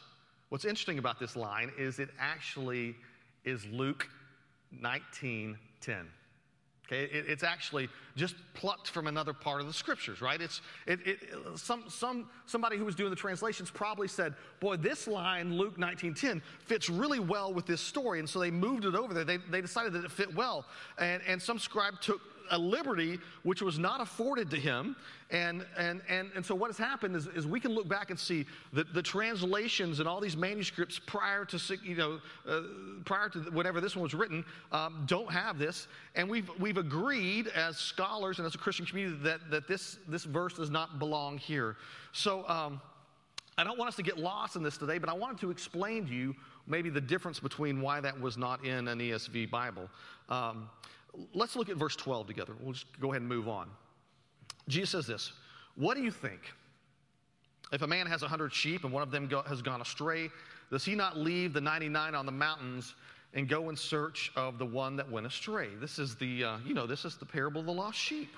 What's 0.49 0.65
interesting 0.65 0.97
about 0.97 1.19
this 1.19 1.35
line 1.35 1.71
is 1.77 1.99
it 1.99 2.09
actually 2.19 2.95
is 3.43 3.65
Luke 3.65 4.07
19:10. 4.81 6.07
Okay, 6.87 7.03
it, 7.03 7.25
it's 7.27 7.43
actually 7.43 7.89
just 8.15 8.35
plucked 8.53 8.89
from 8.89 9.07
another 9.07 9.33
part 9.33 9.59
of 9.59 9.67
the 9.67 9.73
scriptures, 9.73 10.21
right? 10.21 10.39
It's 10.39 10.61
it, 10.85 11.05
it, 11.05 11.19
some 11.55 11.83
some 11.89 12.29
somebody 12.45 12.77
who 12.77 12.85
was 12.85 12.95
doing 12.95 13.09
the 13.09 13.15
translations 13.15 13.69
probably 13.69 14.07
said, 14.07 14.35
"Boy, 14.61 14.77
this 14.77 15.05
line 15.05 15.57
Luke 15.57 15.77
19:10 15.77 16.41
fits 16.65 16.89
really 16.89 17.19
well 17.19 17.53
with 17.53 17.65
this 17.65 17.81
story," 17.81 18.19
and 18.19 18.29
so 18.29 18.39
they 18.39 18.51
moved 18.51 18.85
it 18.85 18.95
over 18.95 19.13
there. 19.13 19.25
They, 19.25 19.37
they 19.37 19.59
decided 19.59 19.91
that 19.93 20.05
it 20.05 20.11
fit 20.11 20.33
well, 20.33 20.65
and 20.97 21.21
and 21.27 21.41
some 21.41 21.59
scribe 21.59 21.99
took 21.99 22.21
a 22.51 22.57
liberty 22.57 23.19
which 23.43 23.61
was 23.61 23.79
not 23.79 24.01
afforded 24.01 24.49
to 24.51 24.57
him. 24.57 24.95
And, 25.29 25.65
and, 25.77 26.01
and, 26.07 26.29
and 26.35 26.45
so 26.45 26.55
what 26.55 26.67
has 26.67 26.77
happened 26.77 27.15
is, 27.15 27.27
is 27.27 27.45
we 27.45 27.59
can 27.59 27.71
look 27.71 27.87
back 27.87 28.09
and 28.09 28.19
see 28.19 28.45
that 28.73 28.93
the 28.93 29.01
translations 29.01 29.99
and 29.99 30.07
all 30.07 30.21
these 30.21 30.37
manuscripts 30.37 30.99
prior 31.05 31.43
to, 31.45 31.77
you 31.83 31.95
know, 31.95 32.19
uh, 32.47 32.61
prior 33.05 33.29
to 33.29 33.39
whenever 33.51 33.81
this 33.81 33.95
one 33.95 34.03
was 34.03 34.13
written 34.13 34.45
um, 34.71 35.03
don't 35.05 35.31
have 35.31 35.59
this. 35.59 35.87
And 36.15 36.29
we've, 36.29 36.49
we've 36.59 36.77
agreed 36.77 37.47
as 37.47 37.77
scholars 37.77 38.39
and 38.39 38.45
as 38.45 38.55
a 38.55 38.57
Christian 38.57 38.85
community 38.85 39.19
that, 39.23 39.51
that 39.51 39.67
this, 39.67 39.97
this 40.07 40.23
verse 40.23 40.53
does 40.53 40.69
not 40.69 40.99
belong 40.99 41.37
here. 41.37 41.75
So 42.13 42.47
um, 42.47 42.79
I 43.57 43.63
don't 43.63 43.77
want 43.77 43.89
us 43.89 43.95
to 43.95 44.03
get 44.03 44.17
lost 44.17 44.55
in 44.55 44.63
this 44.63 44.77
today, 44.77 44.97
but 44.99 45.09
I 45.09 45.13
wanted 45.13 45.39
to 45.39 45.49
explain 45.49 46.05
to 46.05 46.13
you 46.13 46.35
maybe 46.67 46.89
the 46.89 47.01
difference 47.01 47.39
between 47.39 47.81
why 47.81 47.99
that 48.01 48.19
was 48.19 48.37
not 48.37 48.63
in 48.63 48.87
an 48.87 48.99
ESV 48.99 49.49
Bible. 49.49 49.89
Um, 50.29 50.69
let's 51.33 51.55
look 51.55 51.69
at 51.69 51.77
verse 51.77 51.95
12 51.95 52.27
together. 52.27 52.53
We'll 52.59 52.73
just 52.73 52.99
go 52.99 53.11
ahead 53.11 53.21
and 53.21 53.29
move 53.29 53.47
on. 53.47 53.69
Jesus 54.67 54.91
says 54.91 55.07
this 55.07 55.31
What 55.75 55.95
do 55.95 56.03
you 56.03 56.11
think? 56.11 56.41
If 57.71 57.81
a 57.81 57.87
man 57.87 58.07
has 58.07 58.23
a 58.23 58.27
hundred 58.27 58.53
sheep 58.53 58.85
and 58.85 58.93
one 58.93 59.03
of 59.03 59.11
them 59.11 59.27
go, 59.27 59.41
has 59.43 59.61
gone 59.61 59.81
astray, 59.81 60.29
does 60.71 60.85
he 60.85 60.95
not 60.95 61.17
leave 61.17 61.53
the 61.53 61.59
99 61.59 62.15
on 62.15 62.25
the 62.25 62.31
mountains 62.31 62.95
and 63.33 63.49
go 63.49 63.69
in 63.69 63.75
search 63.75 64.31
of 64.37 64.57
the 64.57 64.65
one 64.65 64.95
that 64.95 65.11
went 65.11 65.25
astray? 65.25 65.67
This 65.79 65.99
is 65.99 66.15
the, 66.15 66.43
uh, 66.43 66.57
you 66.65 66.73
know, 66.73 66.87
this 66.87 67.03
is 67.03 67.17
the 67.17 67.25
parable 67.25 67.59
of 67.59 67.67
the 67.67 67.73
lost 67.73 67.97
sheep. 67.97 68.33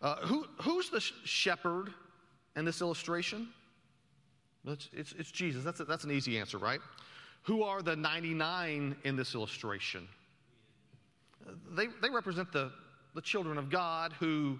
Uh, 0.00 0.16
who, 0.16 0.46
who's 0.62 0.88
the 0.88 1.00
shepherd 1.00 1.92
in 2.56 2.64
this 2.64 2.80
illustration? 2.80 3.48
It's, 4.66 4.88
it's, 4.92 5.12
it's 5.18 5.30
Jesus. 5.30 5.62
That's, 5.62 5.80
a, 5.80 5.84
that's 5.84 6.04
an 6.04 6.10
easy 6.10 6.38
answer, 6.38 6.58
right? 6.58 6.80
Who 7.42 7.62
are 7.62 7.82
the 7.82 7.94
99 7.94 8.96
in 9.04 9.16
this 9.16 9.34
illustration? 9.34 10.08
They, 11.70 11.86
they 12.02 12.10
represent 12.10 12.52
the, 12.52 12.70
the 13.14 13.20
children 13.20 13.58
of 13.58 13.70
God 13.70 14.12
who 14.18 14.58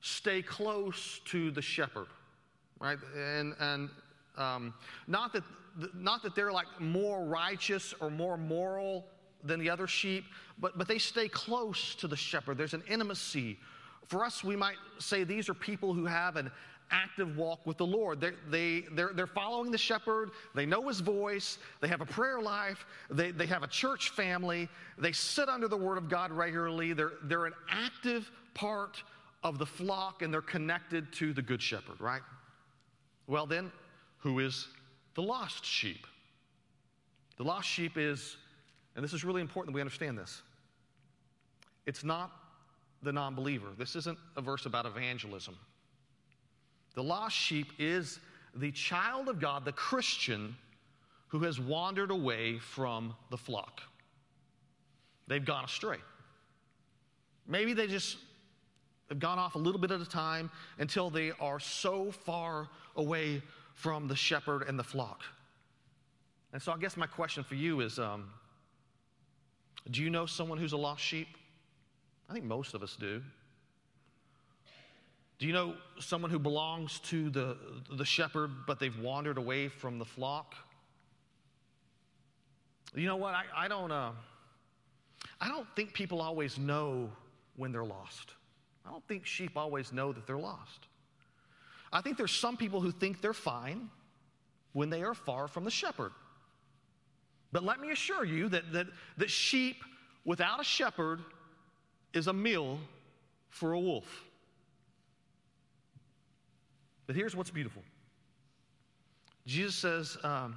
stay 0.00 0.42
close 0.42 1.20
to 1.26 1.50
the 1.50 1.62
shepherd, 1.62 2.06
right? 2.80 2.98
And, 3.16 3.54
and 3.60 3.90
um, 4.36 4.74
not, 5.06 5.32
that, 5.32 5.44
not 5.94 6.22
that 6.22 6.34
they're 6.34 6.52
like 6.52 6.66
more 6.78 7.24
righteous 7.24 7.94
or 8.00 8.10
more 8.10 8.36
moral 8.36 9.06
than 9.44 9.60
the 9.60 9.70
other 9.70 9.86
sheep, 9.86 10.24
but, 10.58 10.76
but 10.76 10.88
they 10.88 10.98
stay 10.98 11.28
close 11.28 11.94
to 11.96 12.08
the 12.08 12.16
shepherd. 12.16 12.58
There's 12.58 12.74
an 12.74 12.82
intimacy. 12.88 13.58
For 14.06 14.24
us, 14.24 14.42
we 14.42 14.56
might 14.56 14.76
say 14.98 15.24
these 15.24 15.48
are 15.48 15.54
people 15.54 15.94
who 15.94 16.06
have 16.06 16.36
an 16.36 16.50
active 16.90 17.36
walk 17.36 17.66
with 17.66 17.76
the 17.76 17.86
Lord. 17.86 18.20
They're, 18.20 18.34
they, 18.48 18.84
they're, 18.92 19.12
they're 19.14 19.26
following 19.26 19.70
the 19.70 19.78
shepherd, 19.78 20.30
they 20.54 20.66
know 20.66 20.88
his 20.88 21.00
voice, 21.00 21.58
they 21.80 21.88
have 21.88 22.00
a 22.00 22.06
prayer 22.06 22.40
life, 22.40 22.84
they, 23.10 23.30
they 23.30 23.46
have 23.46 23.62
a 23.62 23.68
church 23.68 24.10
family, 24.10 24.68
they 24.98 25.12
sit 25.12 25.48
under 25.48 25.68
the 25.68 25.76
word 25.76 25.98
of 25.98 26.08
God 26.08 26.32
regularly, 26.32 26.92
they're, 26.92 27.12
they're 27.24 27.46
an 27.46 27.54
active 27.68 28.30
part 28.54 29.02
of 29.42 29.58
the 29.58 29.66
flock, 29.66 30.22
and 30.22 30.32
they're 30.32 30.42
connected 30.42 31.12
to 31.14 31.32
the 31.32 31.42
good 31.42 31.62
shepherd, 31.62 32.00
right? 32.00 32.22
Well, 33.26 33.46
then, 33.46 33.70
who 34.18 34.40
is 34.40 34.68
the 35.14 35.22
lost 35.22 35.64
sheep? 35.64 36.06
The 37.38 37.44
lost 37.44 37.68
sheep 37.68 37.96
is, 37.96 38.36
and 38.96 39.04
this 39.04 39.12
is 39.12 39.24
really 39.24 39.40
important 39.40 39.72
that 39.72 39.76
we 39.76 39.80
understand 39.80 40.18
this, 40.18 40.42
it's 41.86 42.04
not 42.04 42.30
the 43.02 43.12
non 43.12 43.34
believer. 43.34 43.68
This 43.78 43.96
isn't 43.96 44.18
a 44.36 44.40
verse 44.40 44.66
about 44.66 44.86
evangelism. 44.86 45.56
The 46.94 47.02
lost 47.02 47.36
sheep 47.36 47.72
is 47.78 48.18
the 48.54 48.72
child 48.72 49.28
of 49.28 49.40
God, 49.40 49.64
the 49.64 49.72
Christian, 49.72 50.56
who 51.28 51.40
has 51.40 51.60
wandered 51.60 52.10
away 52.10 52.58
from 52.58 53.14
the 53.30 53.36
flock. 53.36 53.80
They've 55.28 55.44
gone 55.44 55.64
astray. 55.64 55.98
Maybe 57.46 57.72
they 57.72 57.86
just 57.86 58.18
have 59.08 59.18
gone 59.18 59.38
off 59.38 59.54
a 59.54 59.58
little 59.58 59.80
bit 59.80 59.90
at 59.90 60.00
a 60.00 60.08
time 60.08 60.50
until 60.78 61.10
they 61.10 61.32
are 61.40 61.60
so 61.60 62.10
far 62.10 62.68
away 62.96 63.42
from 63.74 64.08
the 64.08 64.16
shepherd 64.16 64.64
and 64.68 64.78
the 64.78 64.84
flock. 64.84 65.22
And 66.52 66.60
so 66.60 66.72
I 66.72 66.78
guess 66.78 66.96
my 66.96 67.06
question 67.06 67.44
for 67.44 67.54
you 67.54 67.80
is 67.80 67.98
um, 67.98 68.30
do 69.90 70.02
you 70.02 70.10
know 70.10 70.26
someone 70.26 70.58
who's 70.58 70.72
a 70.72 70.76
lost 70.76 71.02
sheep? 71.02 71.28
I 72.30 72.32
think 72.32 72.44
most 72.44 72.74
of 72.74 72.82
us 72.84 72.94
do. 72.94 73.20
Do 75.40 75.46
you 75.46 75.52
know 75.52 75.74
someone 75.98 76.30
who 76.30 76.38
belongs 76.38 77.00
to 77.00 77.28
the, 77.28 77.56
the 77.90 78.04
shepherd, 78.04 78.52
but 78.68 78.78
they've 78.78 78.96
wandered 79.00 79.36
away 79.36 79.66
from 79.66 79.98
the 79.98 80.04
flock? 80.04 80.54
You 82.94 83.06
know 83.06 83.16
what? 83.16 83.34
I, 83.34 83.44
I, 83.56 83.66
don't, 83.66 83.90
uh, 83.90 84.12
I 85.40 85.48
don't 85.48 85.66
think 85.74 85.92
people 85.92 86.20
always 86.20 86.56
know 86.56 87.10
when 87.56 87.72
they're 87.72 87.84
lost. 87.84 88.34
I 88.86 88.90
don't 88.90 89.06
think 89.08 89.26
sheep 89.26 89.56
always 89.56 89.92
know 89.92 90.12
that 90.12 90.26
they're 90.26 90.38
lost. 90.38 90.86
I 91.92 92.00
think 92.00 92.16
there's 92.16 92.30
some 92.30 92.56
people 92.56 92.80
who 92.80 92.92
think 92.92 93.20
they're 93.20 93.32
fine 93.32 93.90
when 94.72 94.88
they 94.88 95.02
are 95.02 95.14
far 95.14 95.48
from 95.48 95.64
the 95.64 95.70
shepherd. 95.70 96.12
But 97.50 97.64
let 97.64 97.80
me 97.80 97.90
assure 97.90 98.24
you 98.24 98.48
that, 98.50 98.72
that, 98.72 98.86
that 99.16 99.30
sheep 99.30 99.82
without 100.24 100.60
a 100.60 100.64
shepherd 100.64 101.20
is 102.12 102.26
a 102.26 102.32
meal 102.32 102.78
for 103.48 103.72
a 103.72 103.80
wolf. 103.80 104.24
But 107.06 107.16
here's 107.16 107.34
what's 107.34 107.50
beautiful 107.50 107.82
Jesus 109.46 109.74
says 109.74 110.16
um, 110.22 110.56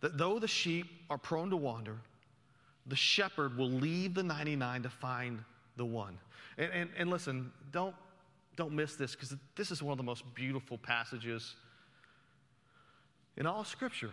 that 0.00 0.18
though 0.18 0.38
the 0.38 0.48
sheep 0.48 0.86
are 1.08 1.18
prone 1.18 1.50
to 1.50 1.56
wander, 1.56 1.96
the 2.86 2.96
shepherd 2.96 3.56
will 3.56 3.70
leave 3.70 4.14
the 4.14 4.22
99 4.22 4.82
to 4.82 4.90
find 4.90 5.42
the 5.76 5.84
one. 5.84 6.18
And, 6.58 6.70
and, 6.72 6.90
and 6.98 7.10
listen, 7.10 7.50
don't, 7.70 7.94
don't 8.56 8.72
miss 8.72 8.96
this 8.96 9.14
because 9.14 9.34
this 9.56 9.70
is 9.70 9.82
one 9.82 9.92
of 9.92 9.98
the 9.98 10.04
most 10.04 10.24
beautiful 10.34 10.76
passages 10.78 11.54
in 13.36 13.46
all 13.46 13.64
Scripture 13.64 14.10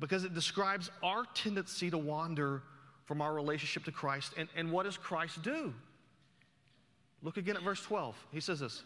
because 0.00 0.24
it 0.24 0.32
describes 0.32 0.90
our 1.02 1.24
tendency 1.34 1.90
to 1.90 1.98
wander 1.98 2.62
from 3.08 3.22
our 3.22 3.32
relationship 3.32 3.86
to 3.86 3.90
Christ. 3.90 4.34
And, 4.36 4.50
and 4.54 4.70
what 4.70 4.84
does 4.84 4.98
Christ 4.98 5.42
do? 5.42 5.72
Look 7.22 7.38
again 7.38 7.56
at 7.56 7.62
verse 7.62 7.82
12. 7.82 8.14
He 8.30 8.38
says 8.38 8.60
this 8.60 8.82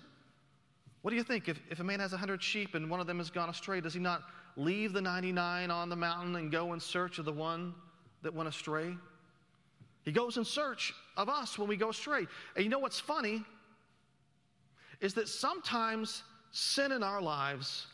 What 1.02 1.10
do 1.10 1.16
you 1.16 1.24
think? 1.24 1.48
If, 1.48 1.60
if 1.68 1.80
a 1.80 1.84
man 1.84 1.98
has 1.98 2.12
a 2.12 2.16
hundred 2.16 2.40
sheep 2.40 2.76
and 2.76 2.88
one 2.88 3.00
of 3.00 3.08
them 3.08 3.18
has 3.18 3.30
gone 3.30 3.50
astray, 3.50 3.80
does 3.80 3.92
he 3.92 4.00
not 4.00 4.22
leave 4.56 4.92
the 4.92 5.02
99 5.02 5.72
on 5.72 5.88
the 5.88 5.96
mountain 5.96 6.36
and 6.36 6.52
go 6.52 6.72
in 6.72 6.78
search 6.78 7.18
of 7.18 7.24
the 7.24 7.32
one 7.32 7.74
that 8.22 8.32
went 8.32 8.48
astray? 8.48 8.96
He 10.04 10.12
goes 10.12 10.36
in 10.36 10.44
search 10.44 10.94
of 11.16 11.28
us 11.28 11.58
when 11.58 11.68
we 11.68 11.76
go 11.76 11.90
astray. 11.90 12.24
And 12.54 12.64
you 12.64 12.70
know 12.70 12.78
what's 12.78 13.00
funny? 13.00 13.42
Is 15.00 15.14
that 15.14 15.28
sometimes 15.28 16.22
sin 16.52 16.92
in 16.92 17.02
our 17.02 17.20
lives, 17.20 17.88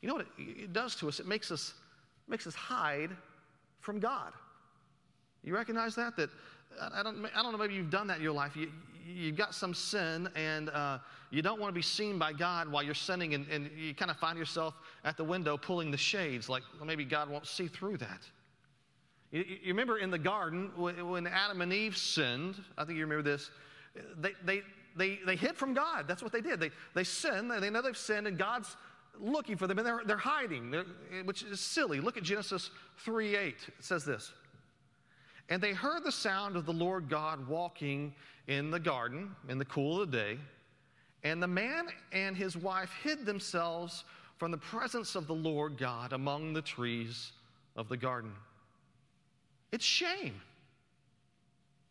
you 0.00 0.08
know 0.08 0.14
what 0.14 0.26
it, 0.38 0.42
it 0.62 0.72
does 0.72 0.94
to 0.96 1.08
us? 1.08 1.20
It 1.20 1.26
makes 1.26 1.50
us, 1.50 1.74
makes 2.26 2.46
us 2.46 2.54
hide 2.54 3.10
from 3.80 4.00
God. 4.00 4.32
You 5.42 5.54
recognize 5.54 5.94
that? 5.96 6.16
That 6.16 6.30
I 6.80 7.02
don't, 7.02 7.24
I 7.34 7.42
don't 7.42 7.52
know, 7.52 7.58
maybe 7.58 7.74
you've 7.74 7.90
done 7.90 8.06
that 8.08 8.18
in 8.18 8.22
your 8.22 8.32
life. 8.32 8.56
You, 8.56 8.70
you've 9.06 9.36
got 9.36 9.54
some 9.54 9.74
sin 9.74 10.28
and 10.34 10.70
uh, 10.70 10.98
you 11.30 11.42
don't 11.42 11.60
want 11.60 11.70
to 11.70 11.74
be 11.74 11.82
seen 11.82 12.18
by 12.18 12.32
God 12.32 12.70
while 12.70 12.82
you're 12.82 12.94
sinning, 12.94 13.34
and, 13.34 13.46
and 13.48 13.70
you 13.76 13.94
kind 13.94 14.10
of 14.10 14.16
find 14.16 14.38
yourself 14.38 14.74
at 15.04 15.16
the 15.16 15.24
window 15.24 15.56
pulling 15.56 15.90
the 15.90 15.96
shades, 15.96 16.48
like 16.48 16.62
well, 16.76 16.86
maybe 16.86 17.04
God 17.04 17.30
won't 17.30 17.46
see 17.46 17.68
through 17.68 17.98
that. 17.98 18.20
You, 19.30 19.44
you, 19.48 19.68
remember 19.68 19.98
in 19.98 20.10
the 20.10 20.18
garden 20.18 20.72
when 20.76 21.26
Adam 21.28 21.60
and 21.60 21.72
Eve 21.72 21.96
sinned, 21.96 22.56
I 22.76 22.84
think 22.84 22.98
you 22.98 23.04
remember 23.04 23.22
this, 23.22 23.50
they, 24.18 24.32
they, 24.44 24.62
they, 24.96 25.18
they 25.24 25.36
hid 25.36 25.56
from 25.56 25.72
God. 25.72 26.08
That's 26.08 26.22
what 26.22 26.32
they 26.32 26.40
did. 26.40 26.58
They, 26.58 26.70
they 26.94 27.04
sinned, 27.04 27.50
they 27.50 27.70
know 27.70 27.80
they've 27.80 27.96
sinned, 27.96 28.26
and 28.26 28.36
God's 28.36 28.76
looking 29.20 29.56
for 29.56 29.68
them, 29.68 29.78
and 29.78 29.86
they're, 29.86 30.02
they're 30.04 30.16
hiding, 30.16 30.72
they're, 30.72 30.84
which 31.24 31.44
is 31.44 31.60
silly. 31.60 32.00
Look 32.00 32.16
at 32.16 32.24
Genesis 32.24 32.70
3 33.04 33.36
8. 33.36 33.54
It 33.68 33.74
says 33.80 34.04
this. 34.04 34.32
And 35.50 35.60
they 35.60 35.72
heard 35.72 36.04
the 36.04 36.12
sound 36.12 36.56
of 36.56 36.64
the 36.64 36.72
Lord 36.72 37.08
God 37.08 37.46
walking 37.48 38.14
in 38.46 38.70
the 38.70 38.78
garden 38.78 39.34
in 39.48 39.58
the 39.58 39.64
cool 39.64 40.00
of 40.00 40.10
the 40.10 40.16
day. 40.16 40.38
And 41.24 41.42
the 41.42 41.48
man 41.48 41.88
and 42.12 42.36
his 42.36 42.56
wife 42.56 42.90
hid 43.02 43.26
themselves 43.26 44.04
from 44.38 44.52
the 44.52 44.58
presence 44.58 45.16
of 45.16 45.26
the 45.26 45.34
Lord 45.34 45.76
God 45.76 46.12
among 46.12 46.54
the 46.54 46.62
trees 46.62 47.32
of 47.76 47.88
the 47.88 47.96
garden. 47.96 48.32
It's 49.72 49.84
shame. 49.84 50.40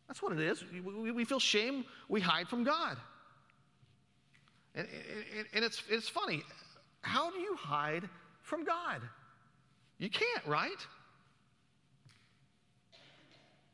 That's 0.07 0.21
what 0.23 0.31
it 0.31 0.39
is. 0.39 0.63
We, 0.83 1.23
feel 1.23 1.39
shame, 1.39 1.85
we 2.07 2.19
hide 2.19 2.47
from 2.47 2.63
God. 2.63 2.97
And, 4.73 4.87
and 5.53 5.63
it's, 5.63 5.83
it's 5.89 6.09
funny. 6.09 6.43
How 7.01 7.29
do 7.29 7.37
you 7.37 7.55
hide 7.55 8.09
from 8.41 8.63
God? 8.63 9.01
You 9.99 10.09
can't, 10.09 10.45
right? 10.47 10.87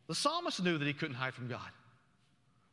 The 0.08 0.16
psalmist 0.16 0.64
knew 0.64 0.78
that 0.78 0.86
he 0.86 0.94
couldn't 0.94 1.16
hide 1.16 1.34
from 1.34 1.48
God. 1.48 1.70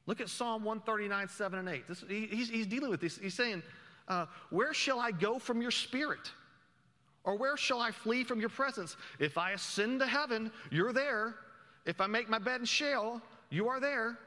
Look 0.07 0.21
at 0.21 0.29
Psalm 0.29 0.65
139, 0.65 1.29
7 1.29 1.59
and 1.59 1.69
8. 1.69 1.89
This, 1.89 2.05
he, 2.09 2.27
he's, 2.27 2.51
he's, 2.51 2.67
dealing 2.67 2.91
with 2.91 3.01
this. 3.01 3.19
He's 3.19 3.35
saying, 3.35 3.63
uh, 4.09 4.27
Where 4.51 4.75
shall 4.75 4.99
I 4.99 5.13
go 5.13 5.39
from 5.39 5.63
your 5.63 5.71
spirit? 5.71 6.31
Or 7.25 7.37
where 7.37 7.57
shall 7.57 7.81
I 7.81 7.93
flee 7.93 8.25
from 8.25 8.41
your 8.41 8.49
presence? 8.49 8.97
If 9.21 9.39
I 9.39 9.53
ascend 9.53 10.01
to 10.01 10.07
heaven, 10.07 10.51
you're 10.71 10.93
there. 10.93 11.37
If 11.87 12.01
I 12.01 12.09
make 12.09 12.29
my 12.29 12.39
bed 12.39 12.61
in 12.61 12.67
Sheol, 12.67 13.21
you 13.49 13.69
are 13.69 13.79
there. 13.79 14.19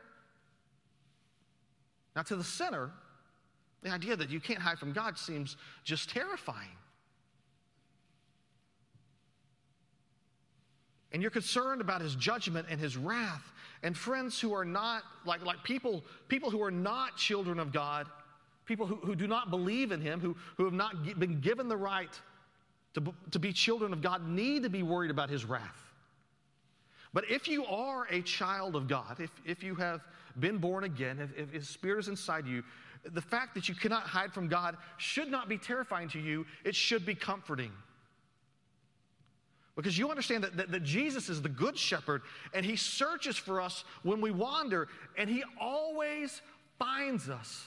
Now, 2.15 2.21
to 2.23 2.37
the 2.37 2.43
sinner, 2.43 2.91
the 3.83 3.91
idea 3.91 4.15
that 4.15 4.29
you 4.29 4.39
can't 4.39 4.59
hide 4.59 4.79
from 4.79 4.93
God 4.93 5.17
seems 5.17 5.57
just 5.83 6.09
terrifying. 6.09 6.69
And 11.15 11.21
you're 11.21 11.31
concerned 11.31 11.79
about 11.79 12.01
his 12.01 12.13
judgment 12.13 12.67
and 12.69 12.77
his 12.77 12.97
wrath. 12.97 13.53
And 13.83 13.95
friends 13.95 14.37
who 14.37 14.53
are 14.53 14.65
not 14.65 15.03
like, 15.25 15.45
like 15.45 15.63
people 15.63 16.03
people 16.27 16.51
who 16.51 16.61
are 16.61 16.71
not 16.71 17.15
children 17.15 17.57
of 17.57 17.71
god 17.71 18.07
people 18.65 18.85
who, 18.85 18.95
who 18.95 19.15
do 19.15 19.25
not 19.25 19.49
believe 19.49 19.93
in 19.93 20.01
him 20.01 20.19
who, 20.19 20.35
who 20.57 20.65
have 20.65 20.73
not 20.73 21.17
been 21.17 21.39
given 21.39 21.69
the 21.69 21.77
right 21.77 22.19
to, 22.95 23.13
to 23.31 23.39
be 23.39 23.53
children 23.53 23.93
of 23.93 24.01
god 24.01 24.27
need 24.27 24.63
to 24.63 24.69
be 24.69 24.83
worried 24.83 25.09
about 25.09 25.29
his 25.29 25.45
wrath. 25.45 25.93
But 27.13 27.31
if 27.31 27.47
you 27.47 27.65
are 27.65 28.07
a 28.11 28.21
child 28.21 28.75
of 28.75 28.89
god 28.89 29.21
if, 29.21 29.31
if 29.45 29.63
you 29.63 29.73
have 29.75 30.01
been 30.37 30.57
born 30.57 30.83
again 30.83 31.19
if, 31.21 31.37
if 31.37 31.53
his 31.53 31.69
spirit 31.69 31.99
is 31.99 32.07
inside 32.09 32.45
you 32.45 32.61
the 33.13 33.21
fact 33.21 33.55
that 33.55 33.69
you 33.69 33.75
cannot 33.75 34.03
hide 34.03 34.33
from 34.33 34.49
god 34.49 34.75
should 34.97 35.31
not 35.31 35.47
be 35.47 35.57
terrifying 35.57 36.09
to 36.09 36.19
you. 36.19 36.45
It 36.65 36.75
should 36.75 37.05
be 37.05 37.15
comforting 37.15 37.71
because 39.75 39.97
you 39.97 40.09
understand 40.09 40.43
that, 40.43 40.55
that, 40.57 40.71
that, 40.71 40.83
Jesus 40.83 41.29
is 41.29 41.41
the 41.41 41.49
good 41.49 41.77
shepherd 41.77 42.21
and 42.53 42.65
he 42.65 42.75
searches 42.75 43.35
for 43.35 43.59
us 43.59 43.83
when 44.03 44.21
we 44.21 44.31
wander 44.31 44.87
and 45.17 45.29
he 45.29 45.43
always 45.59 46.41
finds 46.79 47.29
us. 47.29 47.65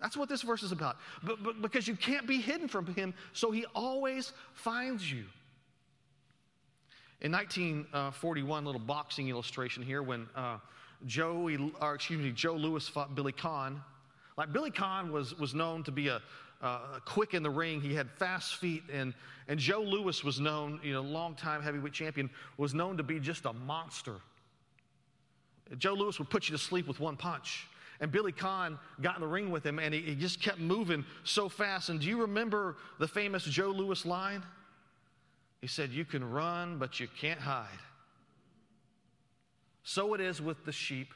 That's 0.00 0.16
what 0.16 0.28
this 0.28 0.42
verse 0.42 0.62
is 0.62 0.70
about. 0.70 0.96
But, 1.22 1.42
but 1.42 1.62
because 1.62 1.88
you 1.88 1.96
can't 1.96 2.26
be 2.26 2.40
hidden 2.40 2.68
from 2.68 2.86
him, 2.94 3.14
so 3.32 3.50
he 3.50 3.64
always 3.74 4.32
finds 4.52 5.10
you. 5.10 5.24
In 7.20 7.32
1941, 7.32 8.64
little 8.64 8.80
boxing 8.80 9.28
illustration 9.28 9.82
here, 9.82 10.02
when 10.04 10.28
uh, 10.36 10.58
Joe, 11.06 11.50
or 11.80 11.94
excuse 11.94 12.22
me, 12.22 12.30
Joe 12.30 12.54
Louis 12.54 12.86
fought 12.86 13.16
Billy 13.16 13.32
Conn. 13.32 13.82
Like 14.36 14.52
Billy 14.52 14.70
Conn 14.70 15.10
was, 15.10 15.36
was 15.36 15.52
known 15.52 15.82
to 15.84 15.90
be 15.90 16.08
a, 16.08 16.22
uh, 16.60 17.00
quick 17.04 17.34
in 17.34 17.42
the 17.42 17.50
ring. 17.50 17.80
He 17.80 17.94
had 17.94 18.10
fast 18.10 18.56
feet, 18.56 18.82
and, 18.92 19.14
and 19.46 19.58
Joe 19.58 19.82
Louis 19.82 20.22
was 20.24 20.40
known, 20.40 20.80
you 20.82 20.92
know, 20.92 21.02
longtime 21.02 21.62
heavyweight 21.62 21.92
champion, 21.92 22.30
was 22.56 22.74
known 22.74 22.96
to 22.96 23.02
be 23.02 23.20
just 23.20 23.44
a 23.44 23.52
monster. 23.52 24.16
Joe 25.76 25.94
Louis 25.94 26.18
would 26.18 26.30
put 26.30 26.48
you 26.48 26.56
to 26.56 26.62
sleep 26.62 26.88
with 26.88 26.98
one 26.98 27.16
punch. 27.16 27.66
And 28.00 28.12
Billy 28.12 28.32
Conn 28.32 28.78
got 29.00 29.16
in 29.16 29.20
the 29.20 29.26
ring 29.26 29.50
with 29.50 29.64
him, 29.64 29.78
and 29.78 29.92
he, 29.92 30.00
he 30.00 30.14
just 30.14 30.40
kept 30.40 30.58
moving 30.58 31.04
so 31.24 31.48
fast. 31.48 31.88
And 31.88 32.00
do 32.00 32.06
you 32.06 32.20
remember 32.20 32.76
the 32.98 33.08
famous 33.08 33.44
Joe 33.44 33.70
Louis 33.70 34.04
line? 34.06 34.42
He 35.60 35.66
said, 35.66 35.90
You 35.90 36.04
can 36.04 36.28
run, 36.28 36.78
but 36.78 37.00
you 37.00 37.08
can't 37.20 37.40
hide. 37.40 37.66
So 39.82 40.14
it 40.14 40.20
is 40.20 40.40
with 40.40 40.64
the 40.64 40.72
sheep 40.72 41.12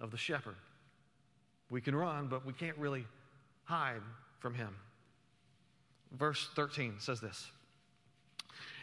of 0.00 0.10
the 0.10 0.18
shepherd. 0.18 0.56
We 1.70 1.80
can 1.80 1.94
run, 1.94 2.28
but 2.28 2.44
we 2.44 2.52
can't 2.52 2.76
really 2.76 3.06
hide 3.64 4.02
from 4.44 4.52
him. 4.52 4.76
Verse 6.12 6.50
13 6.54 6.96
says 6.98 7.18
this 7.18 7.50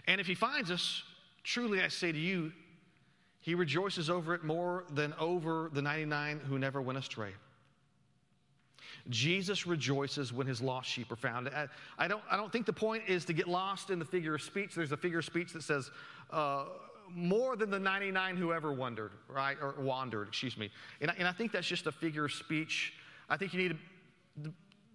And 0.08 0.20
if 0.20 0.26
he 0.26 0.34
finds 0.34 0.72
us, 0.72 1.04
truly 1.44 1.84
I 1.84 1.88
say 1.88 2.12
to 2.12 2.18
you, 2.18 2.52
he 3.42 3.54
rejoices 3.54 4.10
over 4.10 4.34
it 4.34 4.44
more 4.44 4.86
than 4.92 5.14
over 5.20 5.70
the 5.72 5.80
99 5.80 6.42
who 6.50 6.58
never 6.58 6.82
went 6.82 6.98
astray. 6.98 7.30
Jesus 9.10 9.68
rejoices 9.68 10.34
when 10.34 10.48
his 10.48 10.62
lost 10.62 10.90
sheep 10.90 11.12
are 11.12 11.16
found. 11.16 11.48
I, 12.00 12.08
don't, 12.08 12.24
I 12.32 12.38
don't 12.38 12.52
think 12.52 12.66
the 12.66 12.74
point 12.74 13.04
is 13.08 13.24
to 13.26 13.34
get 13.34 13.48
lost 13.48 13.92
in 13.92 14.00
the 14.00 14.06
figure 14.06 14.34
of 14.34 14.42
speech. 14.42 14.74
There's 14.74 14.92
a 14.92 14.98
figure 14.98 15.20
of 15.20 15.26
speech 15.26 15.54
that 15.54 15.62
says, 15.62 15.92
uh, 16.32 16.66
more 17.14 17.56
than 17.56 17.70
the 17.70 17.80
99 17.80 18.36
who 18.36 18.52
ever 18.52 18.72
wandered, 18.72 19.12
right? 19.28 19.58
Or 19.62 19.76
wandered, 19.78 20.30
excuse 20.30 20.58
me. 20.58 20.72
And 21.02 21.12
I, 21.12 21.16
and 21.20 21.28
I 21.28 21.32
think 21.32 21.52
that's 21.52 21.68
just 21.68 21.86
a 21.86 21.92
figure 21.92 22.26
of 22.26 22.32
speech. 22.32 22.94
I 23.30 23.38
think 23.38 23.54
you 23.54 23.60
need 23.60 23.78
to 24.44 24.52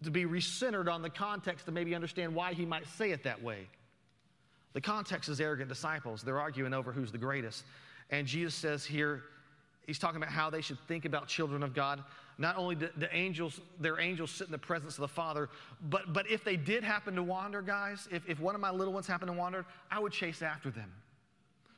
to 0.07 0.11
be 0.11 0.25
recentered 0.25 0.91
on 0.91 1.03
the 1.03 1.11
context 1.11 1.67
to 1.67 1.73
maybe 1.73 1.95
understand 1.95 2.35
why 2.35 2.55
he 2.55 2.65
might 2.65 2.87
say 2.97 3.11
it 3.11 3.25
that 3.25 3.43
way. 3.43 3.69
The 4.73 4.81
context 4.81 5.29
is 5.29 5.41
arrogant 5.41 5.69
disciples. 5.69 6.23
They're 6.23 6.41
arguing 6.41 6.75
over 6.75 6.93
who's 6.93 7.13
the 7.13 7.19
greatest. 7.19 7.65
And 8.11 8.27
Jesus 8.27 8.55
says 8.55 8.85
here, 8.85 9.23
he's 9.87 9.99
talking 9.99 10.19
about 10.19 10.31
how 10.31 10.51
they 10.51 10.61
should 10.61 10.79
think 10.87 11.05
about 11.05 11.29
children 11.29 11.63
of 11.63 11.75
God. 11.75 12.03
Not 12.39 12.57
only 12.57 12.75
do 12.75 12.89
the 12.97 13.15
angels, 13.15 13.61
their 13.81 13.99
angels 13.99 14.31
sit 14.31 14.47
in 14.49 14.53
the 14.53 14.59
presence 14.59 14.95
of 14.95 15.01
the 15.01 15.09
Father, 15.09 15.49
but, 15.89 16.13
but 16.13 16.31
if 16.31 16.45
they 16.45 16.57
did 16.57 16.85
happen 16.85 17.15
to 17.15 17.23
wander, 17.23 17.63
guys, 17.63 18.07
if, 18.13 18.29
if 18.29 18.39
one 18.39 18.55
of 18.55 18.61
my 18.61 18.71
little 18.71 18.93
ones 18.93 19.07
happened 19.07 19.31
to 19.31 19.37
wander, 19.37 19.65
I 19.91 19.99
would 19.99 20.13
chase 20.13 20.43
after 20.43 20.71
them. 20.71 20.93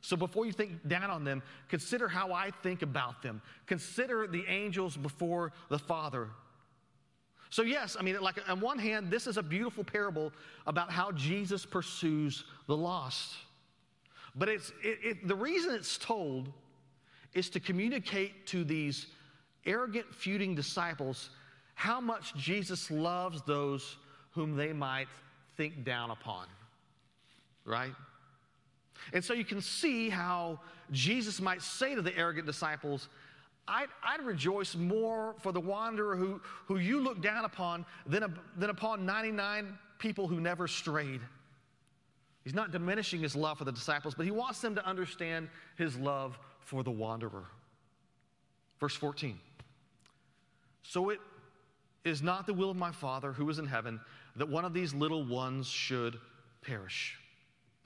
So 0.01 0.15
before 0.15 0.45
you 0.45 0.51
think 0.51 0.87
down 0.87 1.09
on 1.09 1.23
them, 1.23 1.41
consider 1.69 2.07
how 2.07 2.33
I 2.33 2.51
think 2.63 2.81
about 2.81 3.21
them. 3.21 3.41
Consider 3.65 4.27
the 4.27 4.45
angels 4.47 4.95
before 4.97 5.51
the 5.69 5.79
Father. 5.79 6.29
So, 7.49 7.63
yes, 7.63 7.97
I 7.99 8.03
mean, 8.03 8.19
like 8.21 8.39
on 8.47 8.59
one 8.59 8.77
hand, 8.77 9.09
this 9.09 9.25
is 9.25 9.37
a 9.37 9.43
beautiful 9.43 9.83
parable 9.83 10.31
about 10.67 10.91
how 10.91 11.11
Jesus 11.11 11.65
pursues 11.65 12.43
the 12.67 12.77
lost. 12.77 13.35
But 14.35 14.49
it's, 14.49 14.71
it, 14.83 14.99
it, 15.03 15.27
the 15.27 15.35
reason 15.35 15.73
it's 15.73 15.97
told 15.97 16.51
is 17.33 17.49
to 17.51 17.59
communicate 17.59 18.45
to 18.47 18.63
these 18.63 19.07
arrogant, 19.65 20.13
feuding 20.13 20.55
disciples 20.55 21.31
how 21.73 21.99
much 21.99 22.35
Jesus 22.35 22.91
loves 22.91 23.41
those 23.43 23.97
whom 24.31 24.55
they 24.55 24.73
might 24.73 25.07
think 25.57 25.83
down 25.83 26.11
upon. 26.11 26.45
Right? 27.65 27.93
And 29.13 29.23
so 29.23 29.33
you 29.33 29.45
can 29.45 29.61
see 29.61 30.09
how 30.09 30.59
Jesus 30.91 31.41
might 31.41 31.61
say 31.61 31.95
to 31.95 32.01
the 32.01 32.15
arrogant 32.17 32.45
disciples, 32.45 33.07
I'd, 33.69 33.87
I'd, 34.03 34.25
rejoice 34.25 34.75
more 34.75 35.35
for 35.39 35.51
the 35.51 35.59
wanderer 35.59 36.15
who, 36.15 36.41
who 36.65 36.77
you 36.77 36.99
look 36.99 37.21
down 37.21 37.45
upon 37.45 37.85
than, 38.05 38.35
than 38.57 38.69
upon 38.69 39.05
99 39.05 39.77
people 39.99 40.27
who 40.27 40.39
never 40.39 40.67
strayed. 40.67 41.21
He's 42.43 42.55
not 42.55 42.71
diminishing 42.71 43.19
his 43.19 43.35
love 43.35 43.59
for 43.59 43.65
the 43.65 43.71
disciples, 43.71 44.15
but 44.15 44.25
he 44.25 44.31
wants 44.31 44.59
them 44.59 44.75
to 44.75 44.85
understand 44.85 45.49
his 45.77 45.95
love 45.97 46.39
for 46.61 46.83
the 46.83 46.91
wanderer. 46.91 47.45
Verse 48.79 48.95
14. 48.95 49.39
So 50.81 51.09
it 51.09 51.19
is 52.05 52.21
not 52.21 52.47
the 52.47 52.53
will 52.53 52.71
of 52.71 52.77
my 52.77 52.91
Father 52.91 53.31
who 53.33 53.49
is 53.49 53.59
in 53.59 53.67
heaven 53.67 53.99
that 54.35 54.49
one 54.49 54.65
of 54.65 54.73
these 54.73 54.93
little 54.93 55.23
ones 55.23 55.67
should 55.67 56.17
perish. 56.61 57.19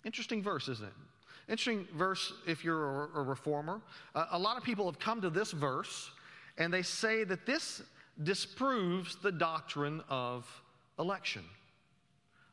Interesting 0.06 0.42
verse, 0.42 0.70
isn't 0.70 0.86
it? 0.86 0.94
Interesting 1.50 1.88
verse 1.96 2.34
if 2.48 2.64
you're 2.64 3.10
a, 3.16 3.22
reformer. 3.22 3.82
Uh, 4.16 4.28
a 4.32 4.40
lot 4.40 4.58
of 4.58 4.64
people 4.64 4.86
have 4.86 5.00
come 5.00 5.22
to 5.22 5.30
this 5.30 5.52
verse 5.52 6.12
and 6.58 6.74
they 6.74 6.82
say 6.82 7.24
that 7.24 7.46
this 7.46 7.82
disproves 8.22 9.18
the 9.18 9.32
doctrine 9.32 10.02
of 10.08 10.48
election. 11.00 11.44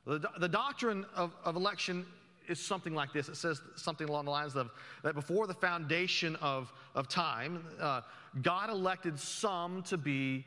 The, 0.07 0.21
the 0.39 0.49
doctrine 0.49 1.05
of, 1.15 1.33
of 1.45 1.57
election 1.57 2.07
is 2.49 2.59
something 2.59 2.95
like 2.95 3.13
this. 3.13 3.29
It 3.29 3.37
says 3.37 3.61
something 3.77 4.09
along 4.09 4.25
the 4.25 4.31
lines 4.31 4.57
of 4.57 4.71
that 5.05 5.15
before 5.15 5.47
the 5.47 5.55
foundation 5.55 6.37
of, 6.37 6.73
of 6.95 7.09
time, 7.09 7.65
uh, 7.79 8.01
God 8.43 8.71
elected 8.71 9.19
some 9.19 9.83
to 9.85 9.97
be 9.97 10.45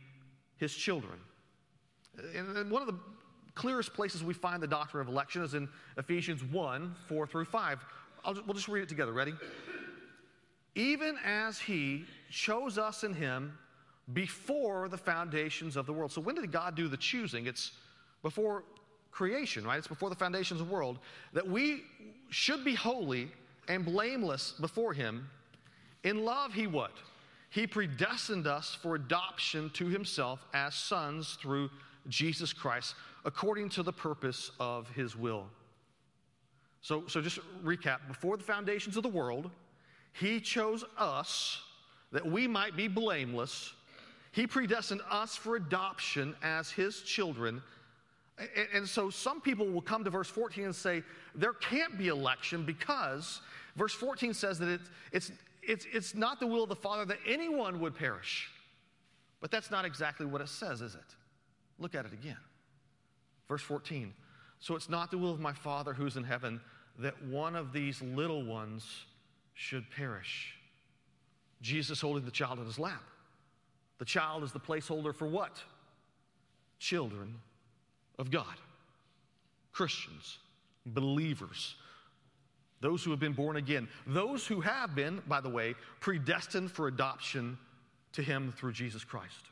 his 0.57 0.73
children. 0.73 1.19
And 2.35 2.69
one 2.69 2.81
of 2.81 2.87
the 2.87 2.99
clearest 3.55 3.93
places 3.93 4.23
we 4.23 4.33
find 4.33 4.61
the 4.61 4.67
doctrine 4.67 5.01
of 5.01 5.07
election 5.07 5.43
is 5.43 5.53
in 5.53 5.69
Ephesians 5.97 6.43
1 6.43 6.95
4 7.07 7.27
through 7.27 7.45
5. 7.45 7.79
Just, 8.25 8.45
we'll 8.45 8.53
just 8.53 8.67
read 8.67 8.83
it 8.83 8.89
together. 8.89 9.11
Ready? 9.11 9.33
Even 10.75 11.17
as 11.23 11.59
he 11.59 12.05
chose 12.29 12.77
us 12.77 13.03
in 13.03 13.13
him 13.13 13.57
before 14.11 14.89
the 14.89 14.97
foundations 14.97 15.75
of 15.75 15.85
the 15.85 15.93
world. 15.93 16.11
So, 16.11 16.21
when 16.21 16.35
did 16.35 16.51
God 16.51 16.75
do 16.75 16.87
the 16.87 16.97
choosing? 16.97 17.45
It's 17.45 17.71
before 18.21 18.63
creation, 19.11 19.65
right? 19.65 19.77
It's 19.77 19.87
before 19.87 20.09
the 20.09 20.15
foundations 20.15 20.59
of 20.59 20.67
the 20.67 20.73
world, 20.73 20.99
that 21.33 21.47
we 21.47 21.83
should 22.29 22.65
be 22.65 22.75
holy 22.75 23.31
and 23.67 23.85
blameless 23.85 24.53
before 24.59 24.93
Him. 24.93 25.29
In 26.03 26.25
love, 26.25 26.53
He 26.53 26.67
what? 26.67 26.91
He 27.49 27.67
predestined 27.67 28.47
us 28.47 28.75
for 28.81 28.95
adoption 28.95 29.69
to 29.75 29.87
Himself 29.87 30.43
as 30.53 30.73
sons 30.73 31.37
through 31.39 31.69
Jesus 32.09 32.51
Christ, 32.51 32.95
according 33.23 33.69
to 33.69 33.83
the 33.83 33.93
purpose 33.93 34.51
of 34.59 34.89
His 34.89 35.15
will. 35.15 35.45
So, 36.83 37.05
so 37.07 37.19
just 37.19 37.39
recap 37.63 38.07
before 38.07 38.37
the 38.37 38.43
foundations 38.43 38.95
of 38.95 39.01
the 39.01 39.09
world, 39.09 39.49
He 40.13 40.39
chose 40.39 40.85
us 40.97 41.59
that 42.11 42.23
we 42.23 42.47
might 42.47 42.77
be 42.77 42.87
blameless. 42.87 43.73
He 44.31 44.45
predestined 44.45 45.01
us 45.09 45.35
for 45.35 45.55
adoption 45.55 46.35
as 46.43 46.69
His 46.69 47.01
children 47.01 47.63
and, 48.37 48.67
and 48.73 48.89
so 48.89 49.09
some 49.09 49.41
people 49.41 49.67
will 49.67 49.81
come 49.81 50.03
to 50.03 50.09
verse 50.09 50.27
14 50.27 50.65
and 50.65 50.75
say, 50.75 51.03
there 51.35 51.53
can't 51.53 51.97
be 51.97 52.07
election 52.07 52.65
because 52.65 53.41
verse 53.75 53.93
14 53.93 54.33
says 54.33 54.59
that 54.59 54.69
it's, 54.69 54.89
it's, 55.11 55.31
it's, 55.61 55.87
it's 55.93 56.15
not 56.15 56.39
the 56.39 56.47
will 56.47 56.63
of 56.63 56.69
the 56.69 56.75
Father 56.75 57.05
that 57.05 57.19
anyone 57.27 57.79
would 57.79 57.95
perish. 57.95 58.49
But 59.39 59.51
that's 59.51 59.69
not 59.69 59.85
exactly 59.85 60.25
what 60.25 60.41
it 60.41 60.49
says, 60.49 60.81
is 60.81 60.95
it? 60.95 61.01
Look 61.77 61.95
at 61.95 62.05
it 62.05 62.13
again. 62.13 62.37
Verse 63.47 63.61
14. 63.61 64.13
So 64.59 64.75
it's 64.75 64.89
not 64.89 65.11
the 65.11 65.17
will 65.17 65.31
of 65.31 65.39
my 65.39 65.53
Father 65.53 65.93
who's 65.93 66.15
in 66.15 66.23
heaven 66.23 66.61
that 66.99 67.21
one 67.25 67.55
of 67.55 67.73
these 67.73 68.01
little 68.01 68.43
ones 68.43 69.05
should 69.53 69.89
perish. 69.91 70.55
Jesus 71.61 72.01
holding 72.01 72.25
the 72.25 72.31
child 72.31 72.59
in 72.59 72.65
his 72.65 72.79
lap. 72.79 73.03
The 73.99 74.05
child 74.05 74.43
is 74.43 74.51
the 74.51 74.59
placeholder 74.59 75.15
for 75.15 75.27
what? 75.27 75.61
Children 76.79 77.35
of 78.19 78.29
God. 78.29 78.55
Christians, 79.71 80.37
believers, 80.85 81.75
those 82.81 83.03
who 83.03 83.11
have 83.11 83.19
been 83.19 83.33
born 83.33 83.55
again, 83.55 83.87
those 84.05 84.45
who 84.45 84.61
have 84.61 84.93
been, 84.93 85.21
by 85.27 85.39
the 85.41 85.49
way, 85.49 85.73
predestined 85.99 86.69
for 86.69 86.87
adoption 86.87 87.57
to 88.11 88.21
Him 88.21 88.53
through 88.57 88.73
Jesus 88.73 89.03
Christ. 89.03 89.49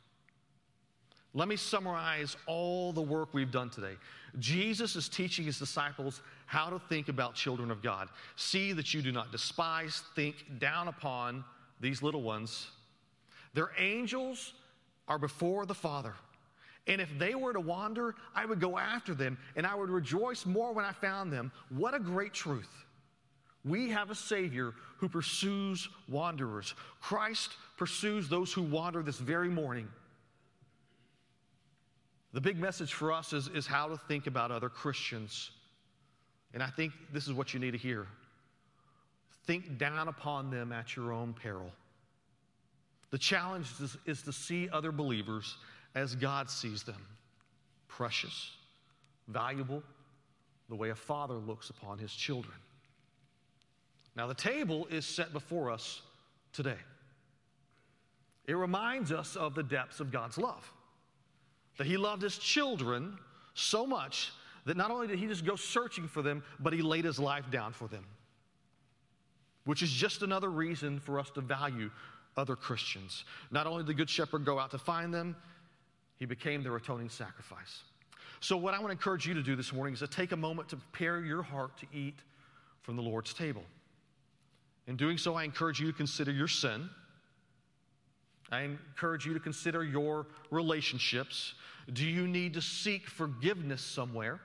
Let 1.34 1.48
me 1.48 1.56
summarize 1.56 2.36
all 2.46 2.92
the 2.92 3.02
work 3.02 3.34
we've 3.34 3.52
done 3.52 3.70
today. 3.70 3.96
Jesus 4.40 4.96
is 4.98 5.08
teaching 5.08 5.46
his 5.46 5.58
disciples 5.58 6.22
how 6.52 6.70
to 6.70 6.80
think 6.90 7.08
about 7.08 7.34
children 7.34 7.72
of 7.72 7.82
God. 7.82 8.10
See 8.36 8.74
that 8.74 8.94
you 8.94 9.02
do 9.02 9.14
not 9.14 9.32
despise, 9.32 10.04
think 10.18 10.36
down 10.60 10.90
upon 10.90 11.46
these 11.80 12.04
little 12.04 12.24
ones. 12.24 12.68
Their 13.54 13.72
angels 13.78 14.54
are 15.08 15.18
before 15.18 15.66
the 15.66 15.74
Father. 15.74 16.14
And 16.88 17.00
if 17.00 17.08
they 17.18 17.36
were 17.36 17.54
to 17.54 17.62
wander, 17.62 18.16
I 18.36 18.46
would 18.46 18.60
go 18.60 18.78
after 18.78 19.16
them 19.16 19.38
and 19.56 19.66
I 19.66 19.76
would 19.76 19.90
rejoice 19.90 20.46
more 20.46 20.74
when 20.74 20.84
I 20.84 20.92
found 20.92 21.32
them. 21.32 21.54
What 21.70 21.94
a 21.94 22.00
great 22.00 22.34
truth. 22.34 22.84
We 23.64 23.90
have 23.92 24.12
a 24.12 24.16
Savior 24.16 24.74
who 24.98 25.08
pursues 25.08 25.88
wanderers. 26.10 26.76
Christ 27.00 27.52
pursues 27.78 28.28
those 28.28 28.52
who 28.52 28.64
wander 28.64 29.02
this 29.02 29.20
very 29.20 29.48
morning. 29.48 29.88
The 32.34 32.42
big 32.42 32.60
message 32.60 32.94
for 32.94 33.14
us 33.14 33.32
is, 33.32 33.48
is 33.48 33.66
how 33.66 33.88
to 33.88 33.96
think 33.96 34.28
about 34.28 34.52
other 34.52 34.68
Christians. 34.68 35.52
And 36.54 36.62
I 36.62 36.68
think 36.68 36.94
this 37.14 37.28
is 37.28 37.34
what 37.34 37.54
you 37.54 37.60
need 37.60 37.72
to 37.72 37.78
hear 37.78 38.08
think 39.48 39.80
down 39.80 40.08
upon 40.08 40.52
them 40.52 40.72
at 40.72 40.96
your 40.96 41.12
own 41.12 41.34
peril. 41.34 41.72
The 43.10 43.18
challenge 43.18 43.68
is, 43.82 43.98
is 44.06 44.22
to 44.22 44.32
see 44.32 44.70
other 44.70 44.92
believers 44.92 45.58
as 45.96 46.16
God 46.16 46.50
sees 46.50 46.84
them 46.84 47.04
precious, 47.88 48.52
valuable, 49.28 49.82
the 50.70 50.76
way 50.76 50.92
a 50.92 50.96
father 50.96 51.34
looks 51.34 51.70
upon 51.72 51.98
his 51.98 52.14
children. 52.14 52.54
Now, 54.16 54.28
the 54.28 54.34
table 54.34 54.88
is 54.90 55.06
set 55.06 55.34
before 55.34 55.72
us 55.72 56.02
today. 56.54 56.78
It 58.46 58.54
reminds 58.54 59.12
us 59.12 59.36
of 59.36 59.56
the 59.56 59.64
depths 59.64 60.00
of 60.00 60.12
God's 60.12 60.38
love. 60.38 60.72
That 61.78 61.88
He 61.88 61.98
loved 61.98 62.22
His 62.22 62.38
children 62.38 63.18
so 63.54 63.86
much 63.88 64.32
that 64.66 64.78
not 64.78 64.92
only 64.92 65.08
did 65.08 65.20
He 65.20 65.28
just 65.28 65.46
go 65.46 65.56
searching 65.56 66.08
for 66.08 66.22
them, 66.22 66.44
but 66.60 66.74
He 66.74 66.82
laid 66.82 67.06
His 67.06 67.20
life 67.20 67.50
down 67.52 67.74
for 67.74 67.88
them. 67.88 68.06
Which 69.66 69.82
is 69.84 69.92
just 69.92 70.24
another 70.24 70.50
reason 70.50 71.00
for 71.00 71.20
us 71.20 71.30
to 71.32 71.42
value 71.42 71.92
other 72.38 72.56
Christians. 72.56 73.26
Not 73.52 73.68
only 73.68 73.84
did 73.84 73.88
the 73.88 73.94
Good 73.94 74.10
Shepherd 74.10 74.46
go 74.46 74.60
out 74.60 74.72
to 74.72 74.78
find 74.78 75.14
them, 75.14 75.36
he 76.18 76.26
became 76.26 76.64
their 76.64 76.76
atoning 76.76 77.10
sacrifice. 77.10 77.82
So, 78.40 78.58
what 78.58 78.74
I 78.74 78.78
want 78.78 78.88
to 78.88 78.94
encourage 78.94 79.28
you 79.28 79.34
to 79.34 79.44
do 79.44 79.56
this 79.56 79.74
morning 79.74 79.94
is 79.94 80.00
to 80.00 80.08
take 80.08 80.32
a 80.32 80.38
moment 80.38 80.70
to 80.70 80.78
prepare 80.78 81.20
your 81.22 81.44
heart 81.44 81.78
to 81.78 81.86
eat 81.94 82.20
from 82.82 82.96
the 82.96 83.02
Lord's 83.02 83.34
table. 83.34 83.64
In 84.88 84.96
doing 84.96 85.18
so, 85.18 85.36
I 85.36 85.44
encourage 85.44 85.80
you 85.80 85.88
to 85.88 85.94
consider 85.94 86.32
your 86.32 86.48
sin. 86.48 86.90
I 88.52 88.62
encourage 88.62 89.26
you 89.26 89.34
to 89.34 89.40
consider 89.40 89.84
your 89.84 90.28
relationships. 90.50 91.54
Do 91.94 92.06
you 92.06 92.28
need 92.28 92.54
to 92.56 92.62
seek 92.62 93.08
forgiveness 93.08 93.82
somewhere? 93.82 94.40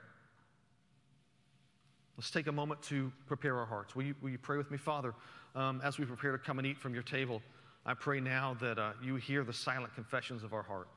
Let's 2.17 2.31
take 2.31 2.47
a 2.47 2.51
moment 2.51 2.81
to 2.83 3.11
prepare 3.27 3.57
our 3.57 3.67
hearts. 3.67 3.95
Will 3.95 4.05
you, 4.05 4.15
will 4.21 4.31
you 4.31 4.39
pray 4.39 4.57
with 4.57 4.71
me, 4.71 4.77
Father, 4.77 5.13
um, 5.55 5.81
as 5.83 5.99
we 5.99 6.05
prepare 6.05 6.31
to 6.31 6.39
come 6.39 6.57
and 6.57 6.65
eat 6.65 6.79
from 6.79 6.95
your 6.95 7.03
table? 7.03 7.43
I 7.85 7.93
pray 7.93 8.19
now 8.19 8.57
that 8.59 8.79
uh, 8.79 8.93
you 9.03 9.17
hear 9.17 9.43
the 9.43 9.53
silent 9.53 9.93
confessions 9.93 10.43
of 10.43 10.51
our 10.51 10.63
heart. 10.63 10.87